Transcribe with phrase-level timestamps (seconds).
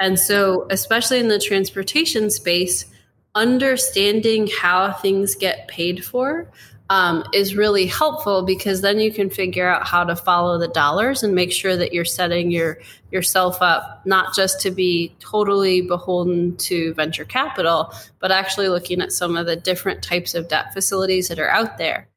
[0.00, 2.86] And so, especially in the transportation space,
[3.34, 6.50] understanding how things get paid for
[6.90, 11.22] um, is really helpful because then you can figure out how to follow the dollars
[11.22, 12.78] and make sure that you're setting your
[13.10, 19.12] yourself up not just to be totally beholden to venture capital, but actually looking at
[19.12, 22.08] some of the different types of debt facilities that are out there.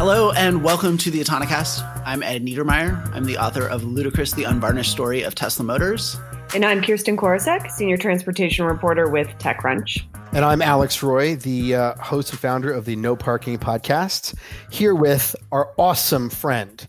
[0.00, 1.86] Hello and welcome to the Autonocast.
[2.06, 3.14] I'm Ed Niedermeyer.
[3.14, 6.16] I'm the author of Ludicrous, the Unvarnished Story of Tesla Motors.
[6.54, 10.02] And I'm Kirsten Korosek, Senior Transportation Reporter with TechCrunch.
[10.32, 14.34] And I'm Alex Roy, the uh, host and founder of the No Parking Podcast,
[14.70, 16.88] here with our awesome friend,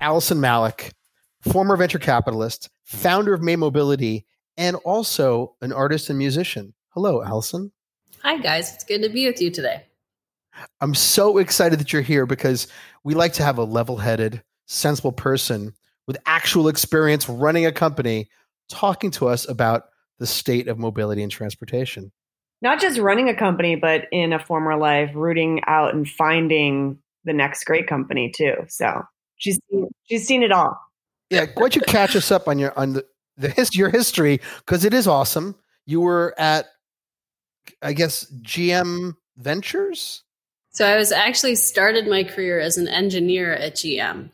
[0.00, 0.92] Alisyn Malek,
[1.40, 4.26] former venture capitalist, founder of May Mobility,
[4.56, 6.72] and also an artist and musician.
[6.90, 7.72] Hello, Alisyn.
[8.22, 8.72] Hi, guys.
[8.74, 9.86] It's good to be with you today.
[10.80, 12.68] I'm so excited that you're here because
[13.02, 15.74] we like to have a level headed, sensible person
[16.06, 18.28] with actual experience running a company
[18.68, 19.84] talking to us about
[20.18, 22.12] the state of mobility and transportation.
[22.62, 27.32] Not just running a company, but in a former life, rooting out and finding the
[27.32, 28.54] next great company too.
[28.68, 29.02] So
[29.36, 30.78] she's seen, she's seen it all.
[31.30, 33.04] Yeah, why don't you catch us up on your on the,
[33.36, 35.56] the his, your history because it is awesome.
[35.86, 36.66] You were at,
[37.82, 40.22] I guess, GM Ventures.
[40.74, 44.30] So I was actually started my career as an engineer at GM,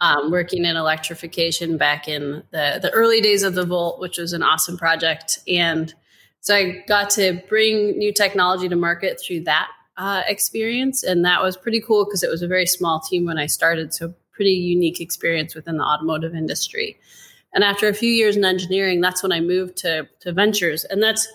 [0.00, 4.32] um, working in electrification back in the, the early days of the Volt, which was
[4.32, 5.40] an awesome project.
[5.48, 5.92] And
[6.38, 11.02] so I got to bring new technology to market through that uh, experience.
[11.02, 13.92] And that was pretty cool because it was a very small team when I started.
[13.92, 17.00] So pretty unique experience within the automotive industry.
[17.52, 20.84] And after a few years in engineering, that's when I moved to, to ventures.
[20.84, 21.26] And that's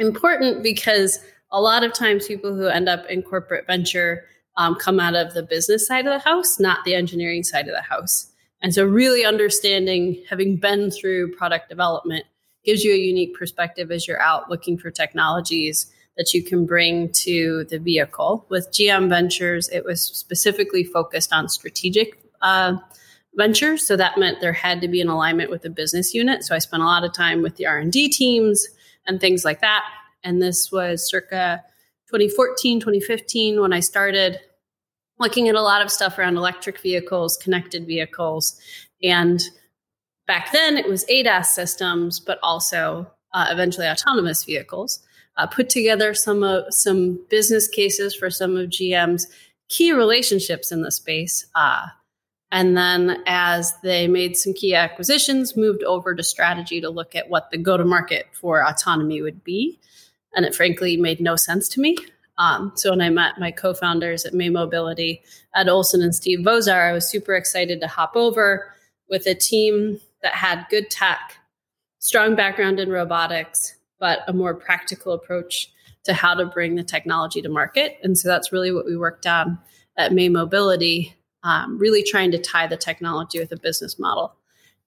[0.00, 1.20] important because
[1.54, 4.24] a lot of times people who end up in corporate venture
[4.56, 7.74] um, come out of the business side of the house, not the engineering side of
[7.74, 8.30] the house.
[8.60, 12.24] And so, really understanding, having been through product development,
[12.64, 17.10] gives you a unique perspective as you're out looking for technologies that you can bring
[17.12, 18.46] to the vehicle.
[18.48, 22.76] With GM Ventures, it was specifically focused on strategic uh,
[23.34, 26.42] ventures, so that meant there had to be an alignment with the business unit.
[26.42, 28.66] So I spent a lot of time with the R and D teams
[29.06, 29.84] and things like that.
[30.24, 31.62] And this was circa
[32.08, 34.40] 2014, 2015 when I started
[35.18, 38.58] looking at a lot of stuff around electric vehicles, connected vehicles.
[39.02, 39.40] And
[40.26, 45.00] back then it was ADAS systems, but also uh, eventually autonomous vehicles.
[45.36, 49.26] Uh, put together some of some business cases for some of GM's
[49.68, 51.46] key relationships in the space.
[51.56, 51.86] Uh,
[52.52, 57.28] and then as they made some key acquisitions, moved over to strategy to look at
[57.28, 59.80] what the go to market for autonomy would be
[60.34, 61.96] and it frankly made no sense to me.
[62.38, 65.22] Um, so when I met my co-founders at May Mobility,
[65.54, 68.72] Ed Olson and Steve Vozar, I was super excited to hop over
[69.08, 71.36] with a team that had good tech,
[72.00, 75.70] strong background in robotics, but a more practical approach
[76.04, 77.98] to how to bring the technology to market.
[78.02, 79.58] And so that's really what we worked on
[79.96, 81.14] at May Mobility,
[81.44, 84.34] um, really trying to tie the technology with a business model.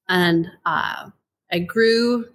[0.09, 1.09] And uh,
[1.51, 2.25] I grew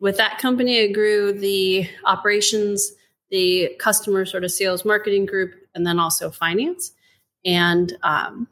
[0.00, 2.92] with that company, I grew the operations,
[3.30, 6.92] the customer sort of sales marketing group, and then also finance,
[7.44, 8.48] and um,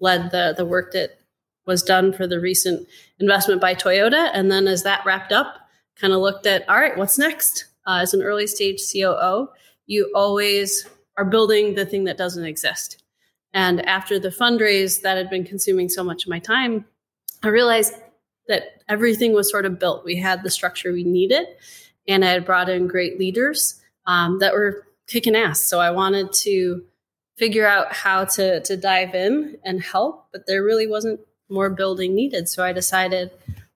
[0.00, 1.18] led the the work that
[1.66, 2.86] was done for the recent
[3.18, 4.30] investment by Toyota.
[4.34, 5.56] And then as that wrapped up,
[5.96, 7.66] kind of looked at all right, what's next?
[7.86, 9.48] Uh, as an early stage COO,
[9.86, 13.02] you always are building the thing that doesn't exist.
[13.52, 16.84] And after the fundraise that had been consuming so much of my time,
[17.42, 17.94] I realized
[18.48, 20.04] that everything was sort of built.
[20.04, 21.46] We had the structure we needed,
[22.06, 25.60] and I had brought in great leaders um, that were kicking ass.
[25.60, 26.84] So I wanted to
[27.36, 32.14] figure out how to to dive in and help, but there really wasn't more building
[32.14, 32.48] needed.
[32.48, 33.30] So I decided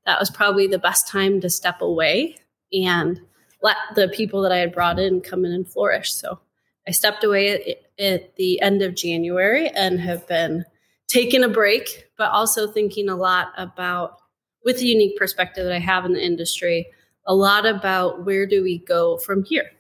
[0.07, 2.37] that was probably the best time to step away
[2.73, 3.21] and
[3.63, 6.13] let the people that I had brought in come in and flourish.
[6.13, 6.39] So
[6.87, 10.65] I stepped away at, at the end of January and have been
[11.09, 14.19] taking a break, but also thinking a lot about
[14.69, 16.89] with the unique perspective that I have in the industry,
[17.27, 19.71] a lot about where do we go from here,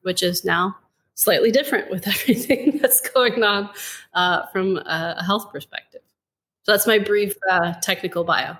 [0.00, 0.78] which is now
[1.12, 3.68] slightly different with everything that's going on
[4.14, 6.00] uh, from a health perspective.
[6.62, 8.56] So that's my brief uh, technical bio.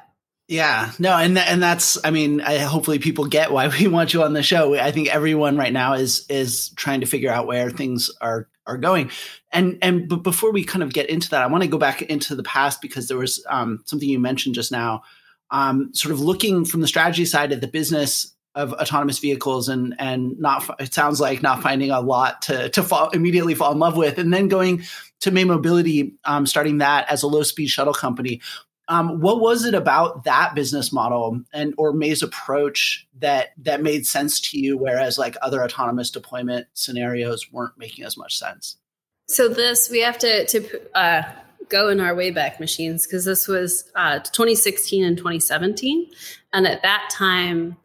[0.49, 4.13] Yeah, no, and th- and that's I mean, I, hopefully people get why we want
[4.13, 4.75] you on the show.
[4.75, 8.77] I think everyone right now is is trying to figure out where things are are
[8.77, 9.11] going.
[9.51, 12.03] And and but before we kind of get into that, I want to go back
[12.03, 15.05] into the past because there was um, something you mentioned just now
[15.51, 19.95] um, sort of looking from the strategy side of the business of autonomous vehicles and
[19.99, 23.79] and not it sounds like not finding a lot to to fall immediately fall in
[23.79, 24.19] love with.
[24.19, 24.83] And then going
[25.21, 28.41] to May Mobility um, starting that as a low speed shuttle company.
[28.89, 34.05] Um, what was it about that business model and or May's approach that that made
[34.05, 38.77] sense to you whereas like other autonomous deployment scenarios weren't making as much sense?
[39.29, 41.23] So this we have to to uh,
[41.69, 46.11] go in our wayback machines because this was uh, 2016 and 2017
[46.53, 47.77] and at that time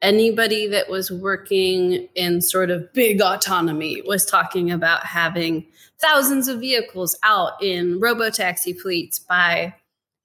[0.00, 5.66] anybody that was working in sort of big autonomy was talking about having
[6.00, 9.74] thousands of vehicles out in robo taxi fleets by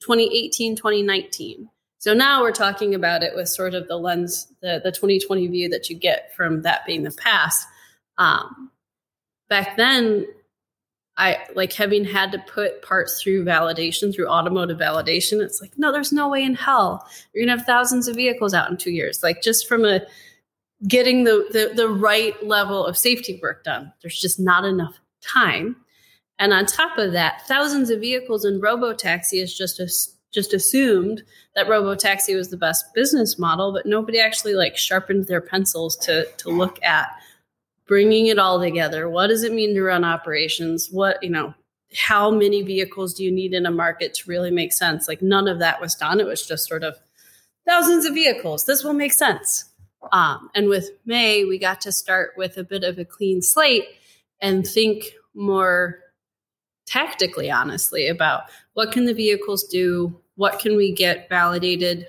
[0.02, 1.70] 2018 2019
[2.04, 5.70] so now we're talking about it with sort of the lens the, the 2020 view
[5.70, 7.66] that you get from that being the past.
[8.18, 8.72] Um,
[9.48, 10.28] back then
[11.18, 15.42] I like having had to put parts through validation, through automotive validation.
[15.44, 18.72] It's like, no, there's no way in hell you're gonna have thousands of vehicles out
[18.72, 19.22] in two years.
[19.22, 20.02] Like just from a
[20.88, 25.76] getting the, the, the right level of safety work done, there's just not enough time.
[26.40, 29.88] And on top of that, thousands of vehicles in robotaxi is just a,
[30.34, 31.22] just assumed
[31.56, 36.26] that robotaxi was the best business model, but nobody actually like sharpened their pencils to
[36.38, 37.10] to look at
[37.88, 39.10] bringing it all together.
[39.10, 40.90] What does it mean to run operations?
[40.92, 41.54] What, you know,
[41.96, 45.08] how many vehicles do you need in a market to really make sense?
[45.08, 46.20] Like none of that was done.
[46.20, 46.96] It was just sort of
[47.68, 48.66] thousands of vehicles.
[48.66, 49.66] This will make sense.
[50.12, 53.86] Um, and with May, we got to start with a bit of a clean slate
[54.42, 56.00] and think more
[56.86, 58.44] tactically, honestly, about
[58.74, 60.20] what can the vehicles do?
[60.36, 62.08] What can we get validated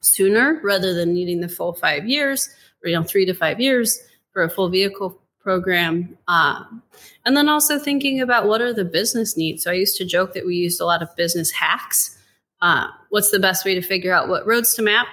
[0.00, 2.48] sooner rather than needing the full five years
[2.82, 4.00] or, you know, three to five years?
[4.32, 6.16] For a full vehicle program.
[6.28, 6.82] Um,
[7.26, 9.64] and then also thinking about what are the business needs.
[9.64, 12.16] So I used to joke that we used a lot of business hacks.
[12.60, 15.08] Uh, what's the best way to figure out what roads to map?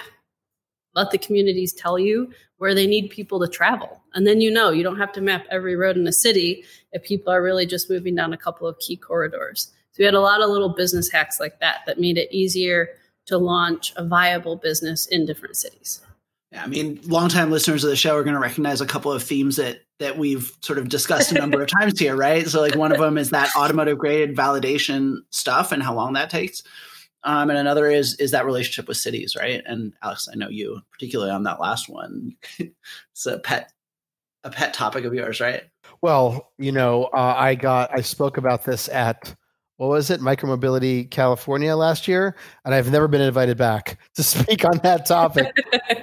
[0.94, 4.02] Let the communities tell you where they need people to travel.
[4.14, 7.04] And then you know you don't have to map every road in a city if
[7.04, 9.72] people are really just moving down a couple of key corridors.
[9.92, 12.90] So we had a lot of little business hacks like that that made it easier
[13.28, 16.02] to launch a viable business in different cities.
[16.52, 19.22] Yeah, I mean, longtime listeners of the show are going to recognize a couple of
[19.22, 22.48] themes that that we've sort of discussed a number of times here, right?
[22.48, 26.32] So, like one of them is that automotive grade validation stuff and how long that
[26.32, 26.64] takes,
[27.24, 29.62] um, and another is is that relationship with cities, right?
[29.66, 32.36] And Alex, I know you particularly on that last one.
[32.60, 33.72] it's a pet
[34.44, 35.64] a pet topic of yours, right?
[36.02, 39.36] Well, you know, uh, I got I spoke about this at
[39.80, 42.36] what was it, Micromobility California last year,
[42.66, 45.54] and I've never been invited back to speak on that topic.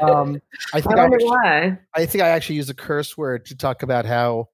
[0.01, 0.41] um,
[0.73, 1.79] I think I, I, actually, why.
[1.95, 4.49] I think I actually used a curse word to talk about how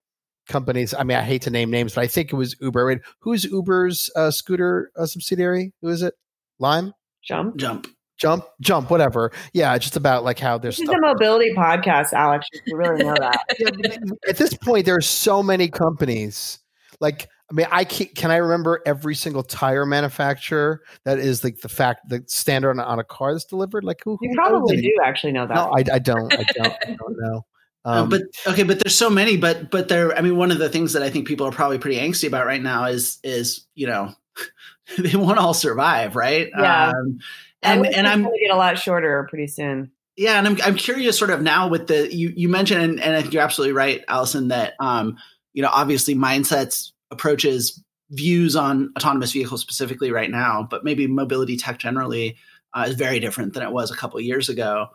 [0.49, 0.93] companies.
[0.93, 2.85] I mean, I hate to name names, but I think it was Uber.
[2.85, 5.73] Wait, who's Uber's uh, scooter uh, subsidiary?
[5.83, 6.15] Who is it?
[6.59, 6.93] Lime.
[7.23, 7.57] Jump.
[7.59, 7.87] Jump.
[8.19, 9.33] Jump, jump, whatever.
[9.53, 10.79] Yeah, just about like how there's.
[10.79, 12.49] This is a mobility podcast, Alex.
[12.67, 14.19] You really know that.
[14.29, 16.59] At this point, there's so many companies.
[17.01, 21.61] Like I mean, I can, can I remember every single tire manufacturer that is like
[21.61, 23.85] the fact the standard on, on a car that's delivered.
[23.85, 24.17] Like who?
[24.23, 25.55] You probably do actually know that.
[25.55, 26.33] No, I, I don't.
[26.33, 26.73] I don't.
[26.73, 27.45] I don't know.
[27.85, 29.37] Um, but okay, but there's so many.
[29.37, 30.17] But but there.
[30.17, 32.47] I mean, one of the things that I think people are probably pretty angsty about
[32.47, 34.15] right now is is you know
[34.99, 36.49] they won't all survive, right?
[36.57, 36.89] Yeah.
[36.89, 37.19] Um,
[37.63, 39.91] and and I'm going to get a lot shorter pretty soon.
[40.17, 43.15] Yeah, and I'm I'm curious, sort of now with the you you mentioned, and, and
[43.15, 45.19] I think you're absolutely right, Alisyn, that um
[45.53, 51.57] you know obviously mindsets approaches views on autonomous vehicles specifically right now, but maybe mobility
[51.57, 52.37] tech generally
[52.75, 54.89] uh, is very different than it was a couple years ago.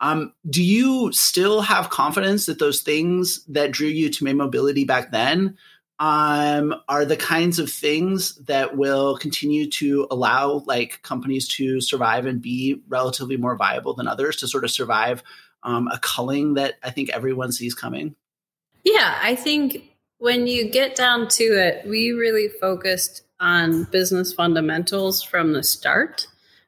[0.00, 4.84] Um, do you still have confidence that those things that drew you to May Mobility
[4.84, 5.56] back then
[6.00, 12.26] um, are the kinds of things that will continue to allow like companies to survive
[12.26, 15.22] and be relatively more viable than others to sort of survive
[15.62, 18.16] um, a culling that I think everyone sees coming?
[18.82, 25.22] Yeah, I think when you get down to it, we really focused on business fundamentals
[25.22, 26.26] from the start,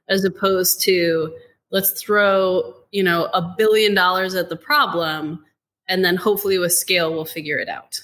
[0.08, 1.34] as opposed to
[1.70, 5.44] let's throw, you know, a billion dollars at the problem
[5.88, 8.00] and then hopefully with scale we'll figure it out.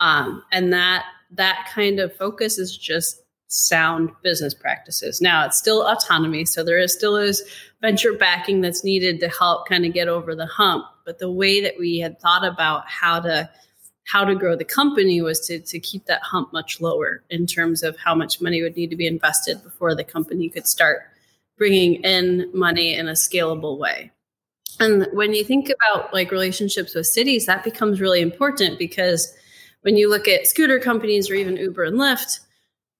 [0.00, 5.20] Um, and that that kind of focus is just sound business practices.
[5.20, 7.42] Now it's still autonomy, so there is still is
[7.80, 10.84] venture backing that's needed to help kind of get over the hump.
[11.04, 13.48] But the way that we had thought about how to
[14.06, 17.82] how to grow the company was to, to keep that hump much lower in terms
[17.82, 21.02] of how much money would need to be invested before the company could start
[21.58, 24.12] bringing in money in a scalable way.
[24.78, 29.34] And when you think about like relationships with cities, that becomes really important because
[29.82, 32.40] when you look at scooter companies or even Uber and Lyft,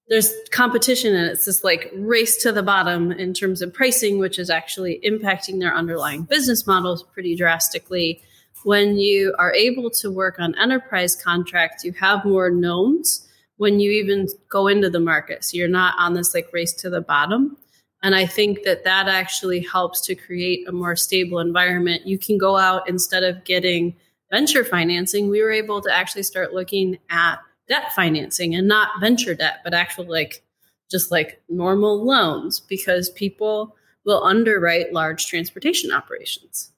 [0.08, 4.38] there's competition and it's this like race to the bottom in terms of pricing, which
[4.38, 8.22] is actually impacting their underlying business models pretty drastically.
[8.64, 13.90] When you are able to work on enterprise contracts, you have more knowns when you
[13.92, 15.44] even go into the market.
[15.44, 17.56] So you're not on this like race to the bottom.
[18.02, 22.06] And I think that that actually helps to create a more stable environment.
[22.06, 23.96] You can go out instead of getting
[24.30, 29.34] venture financing, we were able to actually start looking at debt financing and not venture
[29.34, 30.42] debt, but actual like
[30.90, 36.72] just like normal loans because people will underwrite large transportation operations.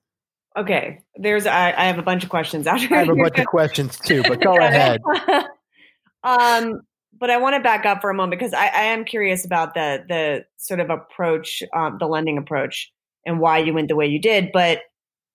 [0.58, 2.94] Okay, there's I, I have a bunch of questions after.
[2.94, 5.00] I have a bunch of questions too, but go ahead.
[6.24, 6.80] um,
[7.18, 9.74] but I want to back up for a moment because I, I am curious about
[9.74, 12.92] the the sort of approach, um, the lending approach,
[13.24, 14.50] and why you went the way you did.
[14.52, 14.80] But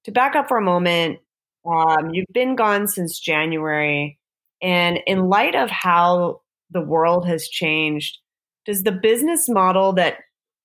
[0.03, 1.19] to back up for a moment,
[1.65, 4.19] um, you've been gone since January.
[4.61, 8.17] And in light of how the world has changed,
[8.65, 10.17] does the business model that,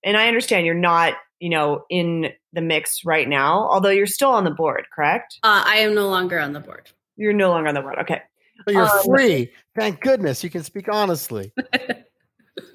[0.05, 4.30] and I understand you're not, you know, in the mix right now, although you're still
[4.30, 5.38] on the board, correct?
[5.42, 6.90] Uh, I am no longer on the board.
[7.16, 7.99] You're no longer on the board.
[8.00, 8.23] Okay.
[8.64, 9.52] But you're um, free.
[9.76, 11.52] Thank goodness you can speak honestly.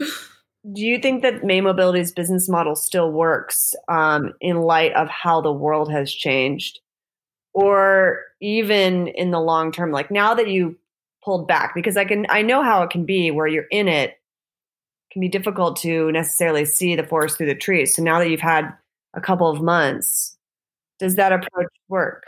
[0.72, 5.42] do you think that May Mobility's business model still works um, in light of how
[5.42, 6.80] the world has changed?
[7.54, 10.78] Or even in the long term, like now that you
[11.24, 14.10] pulled back because I can I know how it can be where you're in it,
[14.10, 14.18] it
[15.14, 17.96] can be difficult to necessarily see the forest through the trees.
[17.96, 18.74] So now that you've had
[19.14, 20.38] a couple of months,
[21.00, 22.26] does that approach work?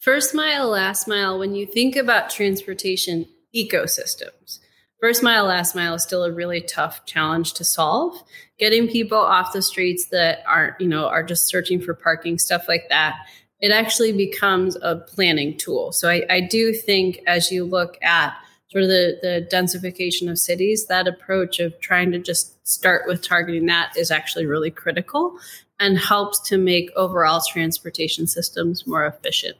[0.00, 4.58] First mile, last mile, when you think about transportation ecosystems,
[5.00, 8.22] first mile, last mile is still a really tough challenge to solve.
[8.58, 12.68] Getting people off the streets that aren't, you know, are just searching for parking, stuff
[12.68, 13.16] like that
[13.60, 15.92] it actually becomes a planning tool.
[15.92, 18.34] So I, I do think as you look at
[18.70, 23.22] sort of the, the densification of cities, that approach of trying to just start with
[23.22, 25.38] targeting that is actually really critical
[25.80, 29.56] and helps to make overall transportation systems more efficient.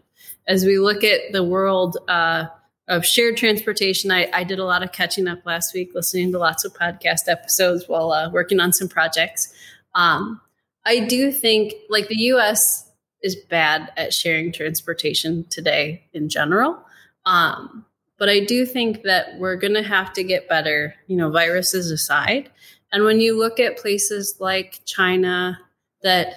[0.46, 2.46] As we look at the world uh,
[2.88, 6.38] of shared transportation, I, I, did a lot of catching up last week, listening to
[6.38, 9.52] lots of podcast episodes while uh, working on some projects.
[9.94, 10.40] Um,
[10.86, 12.90] I do think, like the US
[13.22, 16.82] is bad at sharing transportation today in general.
[17.26, 17.84] Um,
[18.18, 21.90] but I do think that we're going to have to get better, you know, viruses
[21.90, 22.50] aside.
[22.92, 25.58] And when you look at places like China
[26.02, 26.34] that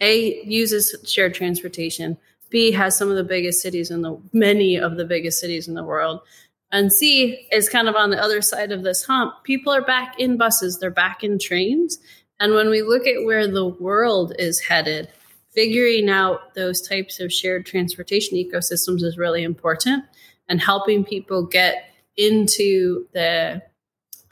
[0.00, 2.18] A uses shared transportation,
[2.50, 5.74] B has some of the biggest cities in the many of the biggest cities in
[5.74, 6.20] the world,
[6.70, 9.32] and C is kind of on the other side of this hump.
[9.44, 11.98] People are back in buses, they're back in trains.
[12.40, 15.08] And when we look at where the world is headed,
[15.54, 20.04] figuring out those types of shared transportation ecosystems is really important
[20.48, 21.86] and helping people get
[22.16, 23.62] into the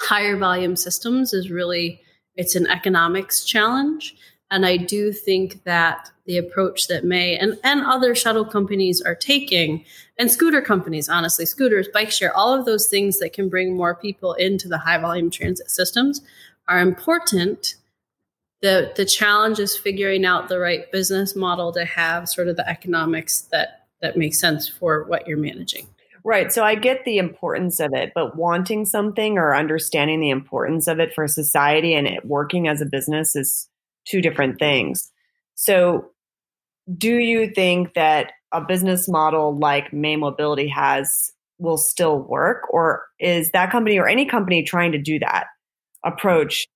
[0.01, 2.01] higher volume systems is really
[2.37, 4.15] it's an economics challenge
[4.51, 9.15] and i do think that the approach that may and, and other shuttle companies are
[9.15, 9.85] taking
[10.19, 13.95] and scooter companies honestly scooters bike share all of those things that can bring more
[13.95, 16.21] people into the high volume transit systems
[16.69, 17.77] are important
[18.61, 22.69] the the challenge is figuring out the right business model to have sort of the
[22.69, 25.87] economics that that makes sense for what you're managing.
[26.25, 26.53] Right.
[26.53, 31.01] So I get the importance of it, but wanting something or understanding the importance of
[31.01, 33.69] it for society and it working as a business is
[34.07, 35.11] two different things.
[35.55, 36.11] So
[36.97, 43.07] do you think that a business model like May Mobility has will still work or
[43.21, 45.47] is that company or any company trying to do that
[46.05, 46.67] approach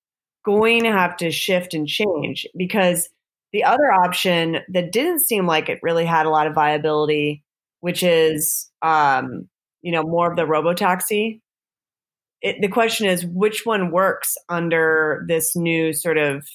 [0.45, 3.09] going to have to shift and change because
[3.53, 7.43] the other option that didn't seem like it really had a lot of viability,
[7.81, 9.49] which is, um,
[9.83, 11.41] you know, more of the robotaxi.
[12.43, 16.47] It, the question is, which one works under this new sort of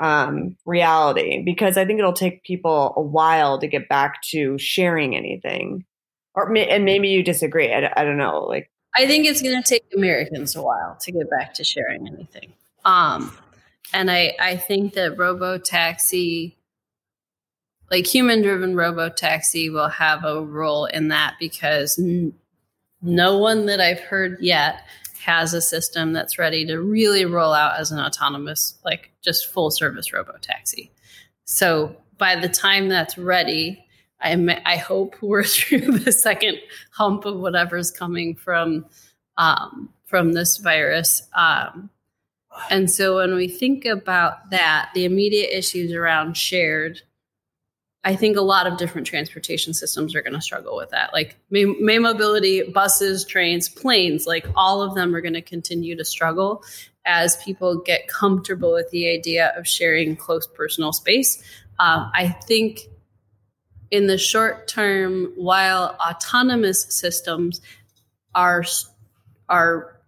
[0.00, 1.42] um, reality?
[1.44, 5.84] Because I think it'll take people a while to get back to sharing anything,
[6.34, 7.72] or and maybe you disagree.
[7.72, 8.40] I, I don't know.
[8.40, 12.08] Like, I think it's going to take Americans a while to get back to sharing
[12.08, 12.52] anything.
[12.84, 13.36] Um,
[13.94, 16.56] and I, I think that robo taxi,
[17.92, 22.32] like human driven robo taxi, will have a role in that because n-
[23.02, 24.86] no one that I've heard yet
[25.20, 29.70] has a system that's ready to really roll out as an autonomous, like just full
[29.70, 30.90] service robo taxi.
[31.44, 33.84] So by the time that's ready,
[34.22, 36.58] I, I hope we're through the second
[36.92, 38.86] hump of whatever's coming from
[39.36, 41.22] um, from this virus.
[41.34, 41.90] Um,
[42.70, 47.02] and so when we think about that, the immediate issues around shared
[48.04, 51.12] I think a lot of different transportation systems are going to struggle with that.
[51.12, 55.96] Like May, May Mobility, buses, trains, planes, like all of them are going to continue
[55.96, 56.64] to struggle
[57.04, 61.42] as people get comfortable with the idea of sharing close personal space.
[61.78, 62.80] Um, I think
[63.90, 67.60] in the short term, while autonomous systems
[68.34, 68.64] are
[69.48, 70.00] are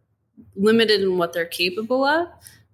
[0.57, 2.29] limited in what they're capable of,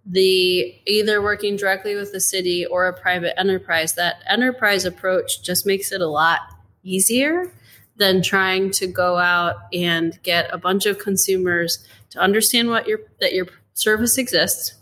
[0.07, 5.67] the either working directly with the city or a private enterprise, that enterprise approach just
[5.67, 6.41] makes it a lot
[6.83, 7.53] easier
[7.97, 13.01] than trying to go out and get a bunch of consumers to understand what your
[13.21, 14.75] that your service exists,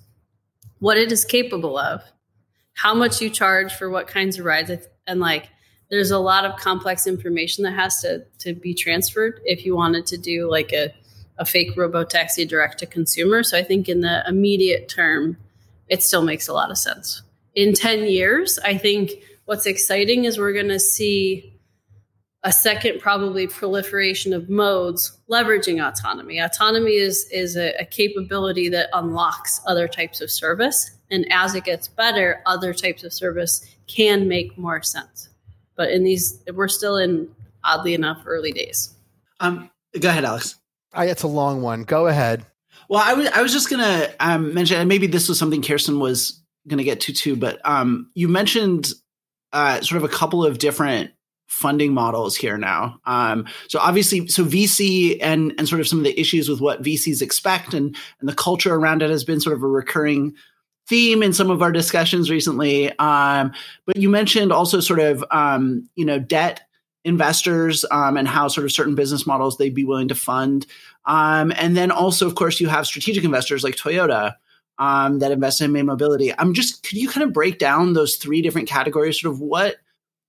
[0.79, 2.03] what it is capable of,
[2.75, 4.71] how much you charge for what kinds of rides,
[5.07, 5.49] and like
[5.91, 10.07] there's a lot of complex information that has to to be transferred if you wanted
[10.07, 10.95] to do like a
[11.39, 13.43] a fake robo taxi direct to consumer.
[13.43, 15.37] So I think in the immediate term,
[15.89, 17.23] it still makes a lot of sense.
[17.55, 19.13] In 10 years, I think
[19.45, 21.59] what's exciting is we're going to see
[22.45, 26.39] a second probably proliferation of modes leveraging autonomy.
[26.39, 31.65] Autonomy is is a, a, capability that unlocks other types of service, and as it
[31.65, 35.29] gets better, other types of service can make more sense.
[35.77, 37.29] But in these, we're still in
[37.65, 38.95] oddly enough early days.
[39.41, 40.57] Um, go ahead, Alex.
[40.99, 41.85] I, it's a long one.
[41.85, 42.45] Go ahead.
[42.89, 46.01] Well, I was I was just gonna um, mention, and maybe this was something Kirsten
[46.01, 48.93] was gonna get to too, but um, you mentioned
[49.53, 51.13] uh, sort of a couple of different
[51.47, 52.99] funding models here now.
[53.07, 56.83] Um, so obviously, so VC and and sort of some of the issues with what
[56.83, 60.35] VCs expect and and the culture around it has been sort of a recurring
[60.89, 62.91] theme in some of our discussions recently.
[62.99, 63.53] Um,
[63.87, 66.63] but you mentioned also sort of um, you know debt
[67.05, 70.67] investors um, and how sort of certain business models they'd be willing to fund.
[71.09, 74.35] Um, and then also, of course, you have strategic investors like Toyota
[74.79, 76.33] um, that invest in May Mobility.
[76.39, 79.21] I'm just, could you kind of break down those three different categories?
[79.21, 79.77] Sort of what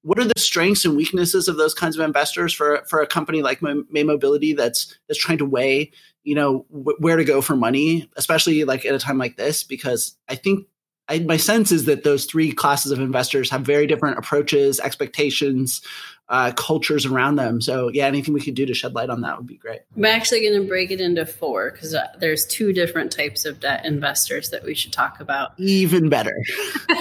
[0.02, 3.42] what are the strengths and weaknesses of those kinds of investors for for a company
[3.42, 5.92] like May Mobility that's that's trying to weigh,
[6.24, 9.64] you know, where to go for money, especially like at a time like this?
[9.64, 10.66] Because I think
[11.10, 15.82] I, my sense is that those three classes of investors have very different approaches, expectations,
[16.30, 17.60] uh, cultures around them.
[17.60, 19.82] So yeah, anything we could do to shed light on that would be great.
[19.98, 23.60] I'm actually going to break it into four because uh, there's two different types of
[23.60, 25.52] debt investors that we should talk about.
[25.58, 26.36] Even better.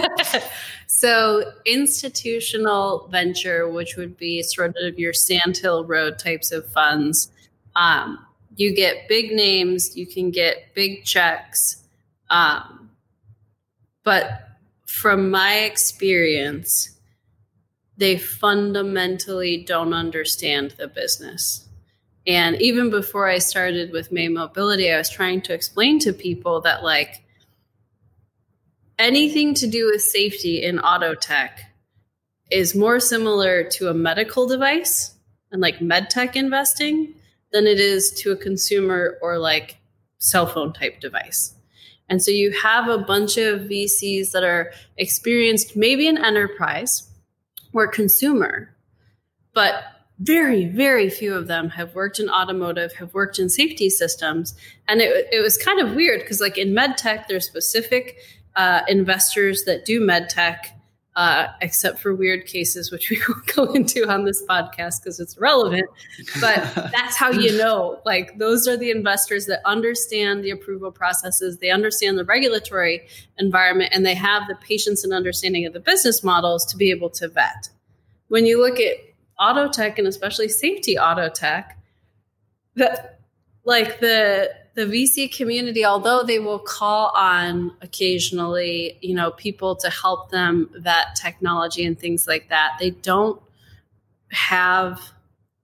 [0.86, 7.30] so institutional venture, which would be sort of your Sandhill Road types of funds.
[7.76, 8.24] Um,
[8.56, 11.82] you get big names, you can get big checks.
[12.30, 12.90] Um,
[14.04, 14.48] but
[14.86, 16.97] from my experience,
[17.98, 21.68] they fundamentally don't understand the business.
[22.26, 26.60] And even before I started with May Mobility, I was trying to explain to people
[26.62, 27.22] that, like,
[28.98, 31.60] anything to do with safety in auto tech
[32.50, 35.14] is more similar to a medical device
[35.52, 37.14] and like med tech investing
[37.52, 39.78] than it is to a consumer or like
[40.18, 41.54] cell phone type device.
[42.08, 47.07] And so you have a bunch of VCs that are experienced, maybe in enterprise,
[47.72, 48.74] or consumer,
[49.54, 49.84] but
[50.18, 54.54] very, very few of them have worked in automotive, have worked in safety systems.
[54.88, 58.16] And it, it was kind of weird because, like in med tech, there's specific
[58.56, 60.77] uh, investors that do med tech,
[61.18, 65.36] uh, except for weird cases, which we won't go into on this podcast because it's
[65.36, 65.84] relevant.
[66.40, 71.58] But that's how you know, like, those are the investors that understand the approval processes,
[71.58, 76.22] they understand the regulatory environment, and they have the patience and understanding of the business
[76.22, 77.68] models to be able to vet.
[78.28, 78.94] When you look at
[79.40, 81.76] auto tech and especially safety auto tech,
[82.76, 83.18] that
[83.64, 89.90] like the the VC community, although they will call on occasionally, you know, people to
[89.90, 93.42] help them vet technology and things like that, they don't
[94.30, 95.00] have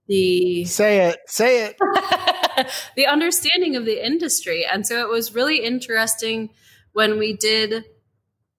[0.07, 1.77] the say it, say it,
[2.97, 4.65] the understanding of the industry.
[4.65, 6.49] And so it was really interesting
[6.91, 7.85] when we did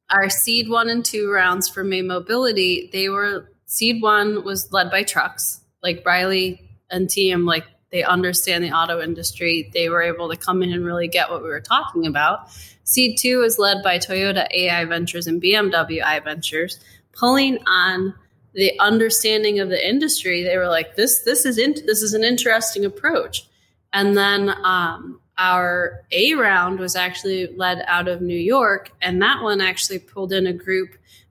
[0.08, 2.88] our seed one and two rounds for May Mobility.
[2.90, 8.64] They were seed one was led by trucks, like Reilly and team, like they understand
[8.64, 9.70] the auto industry.
[9.72, 12.50] They were able to come in and really get what we were talking about.
[12.84, 16.78] Seed two is led by Toyota AI Ventures and BMW I Ventures,
[17.12, 18.14] pulling on
[18.54, 20.42] the understanding of the industry.
[20.42, 23.46] They were like, "This, this is in, this is an interesting approach."
[23.92, 29.42] And then um, our A round was actually led out of New York, and that
[29.42, 30.90] one actually pulled in a group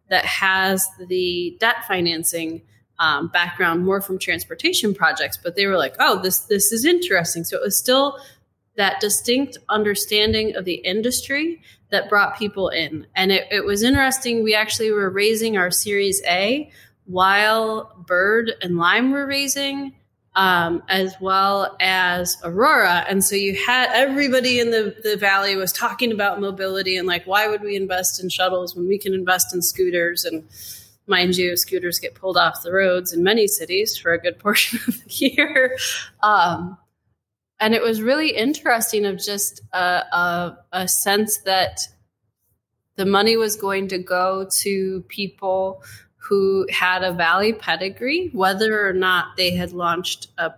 [0.09, 2.61] that has the debt financing
[2.99, 7.43] um, background more from transportation projects, but they were like, "Oh, this this is interesting."
[7.43, 8.19] So it was still
[8.77, 14.43] that distinct understanding of the industry that brought people in, and it, it was interesting.
[14.43, 16.69] We actually were raising our Series A
[17.05, 19.93] while Bird and Lime were raising,
[20.35, 23.05] um, as well as Aurora.
[23.07, 27.25] And so you had everybody in the, the valley was talking about mobility and like,
[27.25, 30.25] why would we invest in shuttles when we can invest in scooters?
[30.25, 30.43] And
[31.07, 34.79] mind you, scooters get pulled off the roads in many cities for a good portion
[34.87, 35.77] of the year.
[36.23, 36.77] Um,
[37.59, 41.79] and it was really interesting of just a, a, a sense that
[42.95, 45.83] the money was going to go to people
[46.17, 50.51] who had a Valley pedigree, whether or not they had launched a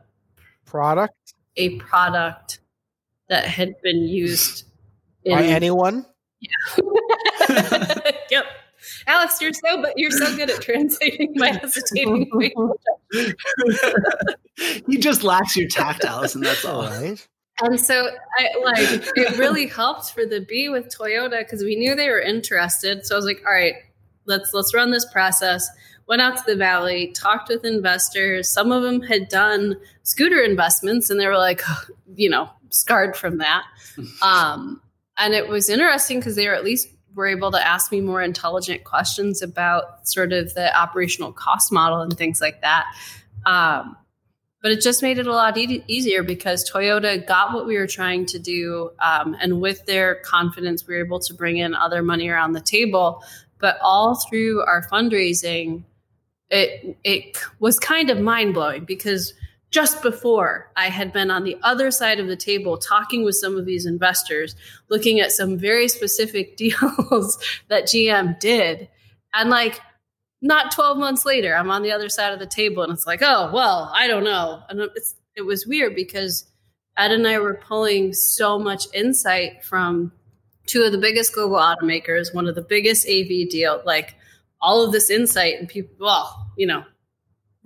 [0.66, 2.60] product, a product
[3.28, 4.66] that had been used
[5.24, 6.06] in, by anyone.
[6.40, 6.82] Yeah.
[9.08, 12.30] Alex, you're so but you're so good at translating my hesitating.
[12.34, 12.54] Way.
[14.88, 16.44] He just lacks your tact, Alisyn.
[16.44, 17.28] That's all right.
[17.62, 21.96] And so, I like it really helped for the B with Toyota because we knew
[21.96, 23.06] they were interested.
[23.06, 23.74] So I was like, all right,
[24.26, 25.68] let's let's run this process
[26.08, 31.10] went out to the valley talked with investors some of them had done scooter investments
[31.10, 31.62] and they were like
[32.16, 33.64] you know scarred from that
[34.22, 34.82] um,
[35.18, 38.22] and it was interesting because they were at least were able to ask me more
[38.22, 42.86] intelligent questions about sort of the operational cost model and things like that
[43.46, 43.98] um,
[44.62, 47.88] but it just made it a lot e- easier because Toyota got what we were
[47.88, 48.92] trying to do.
[49.00, 52.62] Um, and with their confidence, we were able to bring in other money around the
[52.62, 53.24] table.
[53.60, 55.84] But all through our fundraising,
[56.50, 59.34] it it was kind of mind blowing because
[59.70, 63.58] just before I had been on the other side of the table talking with some
[63.58, 64.56] of these investors,
[64.90, 68.90] looking at some very specific deals that GM did.
[69.34, 69.82] And like,
[70.42, 73.22] not 12 months later, I'm on the other side of the table and it's like,
[73.24, 74.62] oh, well, I don't know.
[74.70, 74.88] And
[75.36, 76.46] it was weird because
[76.96, 80.12] Ed and I were pulling so much insight from
[80.66, 84.16] two of the biggest global automakers, one of the biggest AV deal, like
[84.62, 86.84] all of this insight and people, well, you know,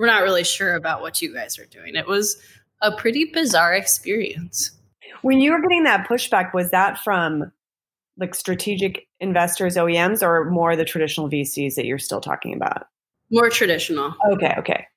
[0.02, 1.96] we're not really sure about what you guys are doing.
[1.96, 2.36] It was
[2.82, 4.72] a pretty bizarre experience.
[5.22, 7.52] When you were getting that pushback, was that from
[8.18, 12.88] like strategic investors, OEMs, or more the traditional VCs that you're still talking about?
[13.30, 14.16] More traditional.
[14.34, 14.88] Okay, okay.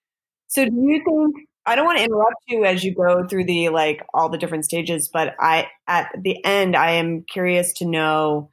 [0.48, 3.68] So do you think I don't want to interrupt you as you go through the
[3.68, 8.50] like all the different stages, but I at the end I am curious to know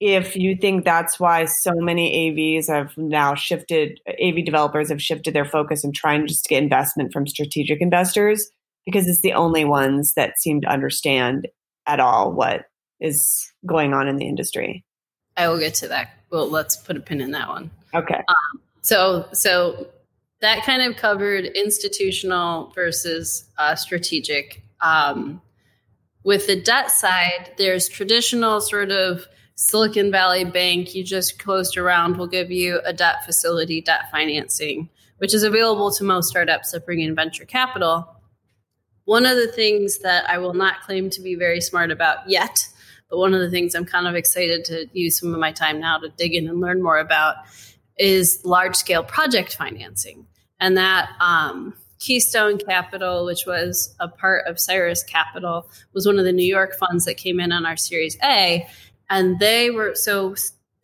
[0.00, 5.34] if you think that's why so many AVs have now shifted AV developers have shifted
[5.34, 8.50] their focus and trying just to get investment from strategic investors
[8.86, 11.48] because it's the only ones that seem to understand
[11.86, 12.66] at all what
[13.00, 14.84] is going on in the industry.
[15.36, 16.10] I will get to that.
[16.30, 17.70] Well, let's put a pin in that one.
[17.94, 18.22] Okay.
[18.28, 19.88] Um, so so
[20.40, 24.62] that kind of covered institutional versus uh, strategic.
[24.80, 25.42] Um,
[26.22, 29.26] with the debt side, there's traditional sort of
[29.58, 30.94] Silicon Valley Bank.
[30.94, 35.90] You just closed around will give you a debt facility, debt financing, which is available
[35.90, 38.08] to most startups that bring in venture capital.
[39.04, 42.56] One of the things that I will not claim to be very smart about yet,
[43.10, 45.80] but one of the things I'm kind of excited to use some of my time
[45.80, 47.36] now to dig in and learn more about
[47.98, 50.24] is large scale project financing.
[50.60, 56.24] And that um, Keystone Capital, which was a part of Cyrus Capital, was one of
[56.24, 58.64] the New York funds that came in on our Series A.
[59.10, 60.34] And they were so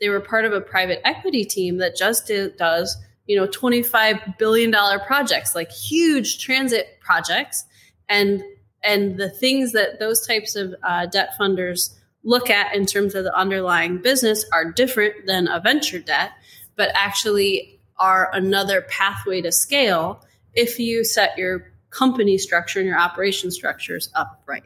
[0.01, 4.71] they were part of a private equity team that just does you know 25 billion
[4.71, 7.65] dollar projects like huge transit projects
[8.09, 8.43] and
[8.83, 13.25] and the things that those types of uh, debt funders look at in terms of
[13.25, 16.33] the underlying business are different than a venture debt
[16.77, 20.23] but actually are another pathway to scale
[20.55, 24.65] if you set your company structure and your operation structures up right.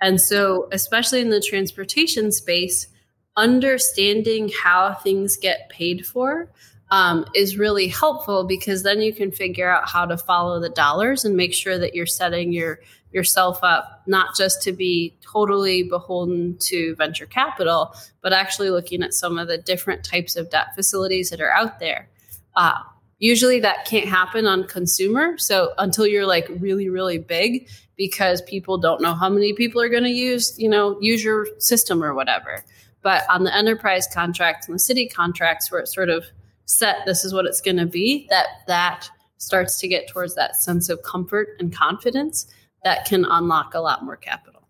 [0.00, 2.88] And so, especially in the transportation space,
[3.36, 6.50] understanding how things get paid for
[6.90, 11.24] um, is really helpful because then you can figure out how to follow the dollars
[11.24, 12.80] and make sure that you're setting your
[13.12, 19.12] yourself up not just to be totally beholden to venture capital, but actually looking at
[19.12, 22.08] some of the different types of debt facilities that are out there.
[22.56, 22.78] Uh,
[23.18, 25.36] usually that can't happen on consumer.
[25.38, 29.88] So until you're like really, really big, because people don't know how many people are
[29.88, 32.64] going to use, you know, use your system or whatever.
[33.02, 36.24] But on the enterprise contracts and the city contracts where it's sort of
[36.66, 40.56] set, this is what it's going to be, that that starts to get towards that
[40.56, 42.46] sense of comfort and confidence
[42.84, 44.68] that can unlock a lot more capital.